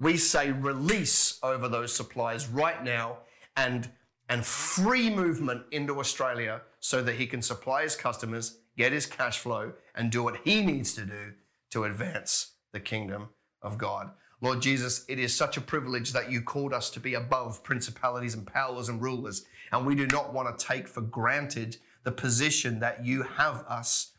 We 0.00 0.16
say 0.16 0.52
release 0.52 1.38
over 1.42 1.68
those 1.68 1.94
supplies 1.94 2.48
right 2.48 2.82
now 2.82 3.18
and, 3.56 3.88
and 4.28 4.44
free 4.44 5.10
movement 5.10 5.64
into 5.70 5.98
Australia 5.98 6.62
so 6.80 7.02
that 7.02 7.16
he 7.16 7.26
can 7.26 7.42
supply 7.42 7.82
his 7.82 7.96
customers, 7.96 8.58
get 8.76 8.92
his 8.92 9.06
cash 9.06 9.38
flow, 9.38 9.72
and 9.94 10.10
do 10.10 10.22
what 10.22 10.40
he 10.44 10.62
needs 10.64 10.94
to 10.94 11.04
do 11.04 11.32
to 11.70 11.84
advance 11.84 12.52
the 12.72 12.80
kingdom 12.80 13.28
of 13.62 13.76
God. 13.78 14.10
Lord 14.40 14.62
Jesus, 14.62 15.04
it 15.08 15.18
is 15.18 15.34
such 15.34 15.56
a 15.56 15.60
privilege 15.60 16.12
that 16.12 16.30
you 16.30 16.42
called 16.42 16.72
us 16.72 16.90
to 16.90 17.00
be 17.00 17.14
above 17.14 17.64
principalities 17.64 18.34
and 18.34 18.46
powers 18.46 18.88
and 18.88 19.02
rulers. 19.02 19.44
And 19.72 19.84
we 19.84 19.96
do 19.96 20.06
not 20.06 20.32
want 20.32 20.56
to 20.56 20.64
take 20.64 20.86
for 20.86 21.00
granted 21.00 21.76
the 22.04 22.12
position 22.12 22.78
that 22.78 23.04
you 23.04 23.22
have 23.22 23.64
us 23.68 24.12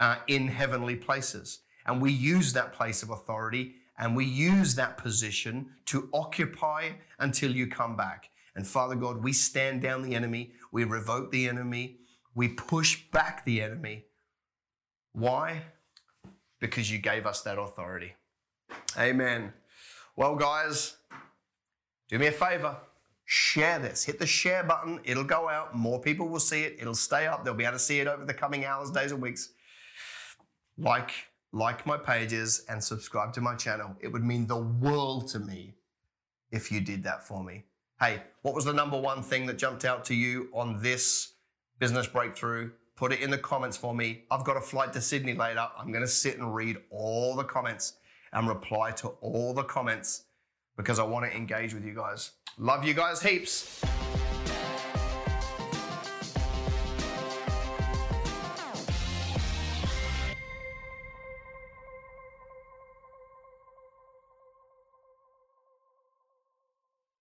uh, 0.00 0.16
in 0.26 0.48
heavenly 0.48 0.96
places. 0.96 1.60
And 1.86 2.02
we 2.02 2.12
use 2.12 2.52
that 2.52 2.72
place 2.72 3.02
of 3.02 3.10
authority 3.10 3.76
and 3.98 4.14
we 4.14 4.24
use 4.24 4.74
that 4.74 4.98
position 4.98 5.70
to 5.86 6.08
occupy 6.12 6.90
until 7.18 7.50
you 7.50 7.66
come 7.66 7.96
back. 7.96 8.30
And 8.54 8.66
Father 8.66 8.94
God, 8.94 9.22
we 9.22 9.32
stand 9.32 9.82
down 9.82 10.02
the 10.02 10.14
enemy, 10.14 10.52
we 10.72 10.84
revoke 10.84 11.30
the 11.30 11.48
enemy, 11.48 11.98
we 12.34 12.48
push 12.48 13.02
back 13.10 13.44
the 13.44 13.62
enemy. 13.62 14.04
Why? 15.12 15.62
Because 16.60 16.90
you 16.90 16.98
gave 16.98 17.26
us 17.26 17.42
that 17.42 17.58
authority. 17.58 18.14
Amen. 18.98 19.52
Well, 20.14 20.36
guys, 20.36 20.96
do 22.08 22.18
me 22.18 22.26
a 22.26 22.32
favor. 22.32 22.76
Share 23.24 23.78
this. 23.78 24.04
Hit 24.04 24.18
the 24.18 24.26
share 24.26 24.62
button. 24.62 25.00
It'll 25.04 25.24
go 25.24 25.48
out. 25.48 25.74
More 25.74 26.00
people 26.00 26.28
will 26.28 26.40
see 26.40 26.62
it. 26.62 26.76
It'll 26.78 26.94
stay 26.94 27.26
up. 27.26 27.44
They'll 27.44 27.54
be 27.54 27.64
able 27.64 27.74
to 27.74 27.78
see 27.78 28.00
it 28.00 28.06
over 28.06 28.24
the 28.24 28.34
coming 28.34 28.64
hours, 28.64 28.90
days, 28.90 29.12
and 29.12 29.20
weeks 29.20 29.50
like 30.78 31.10
like 31.52 31.86
my 31.86 31.96
pages 31.96 32.64
and 32.68 32.82
subscribe 32.82 33.32
to 33.32 33.40
my 33.40 33.54
channel. 33.54 33.96
It 34.00 34.08
would 34.08 34.24
mean 34.24 34.46
the 34.46 34.58
world 34.58 35.28
to 35.28 35.38
me 35.38 35.74
if 36.50 36.70
you 36.70 36.80
did 36.80 37.02
that 37.04 37.26
for 37.26 37.42
me. 37.42 37.64
Hey, 37.98 38.22
what 38.42 38.54
was 38.54 38.66
the 38.66 38.74
number 38.74 39.00
one 39.00 39.22
thing 39.22 39.46
that 39.46 39.56
jumped 39.56 39.84
out 39.86 40.04
to 40.06 40.14
you 40.14 40.48
on 40.52 40.82
this 40.82 41.32
business 41.78 42.06
breakthrough? 42.06 42.70
Put 42.94 43.12
it 43.12 43.20
in 43.20 43.30
the 43.30 43.38
comments 43.38 43.76
for 43.76 43.94
me. 43.94 44.24
I've 44.30 44.44
got 44.44 44.56
a 44.56 44.60
flight 44.60 44.92
to 44.94 45.00
Sydney 45.00 45.34
later. 45.34 45.66
I'm 45.78 45.92
going 45.92 46.04
to 46.04 46.08
sit 46.08 46.38
and 46.38 46.54
read 46.54 46.76
all 46.90 47.34
the 47.34 47.44
comments 47.44 47.94
and 48.32 48.48
reply 48.48 48.90
to 48.92 49.08
all 49.20 49.54
the 49.54 49.64
comments 49.64 50.24
because 50.76 50.98
I 50.98 51.04
want 51.04 51.24
to 51.24 51.34
engage 51.34 51.72
with 51.72 51.84
you 51.84 51.94
guys. 51.94 52.32
Love 52.58 52.84
you 52.84 52.92
guys 52.92 53.22
heaps. 53.22 53.82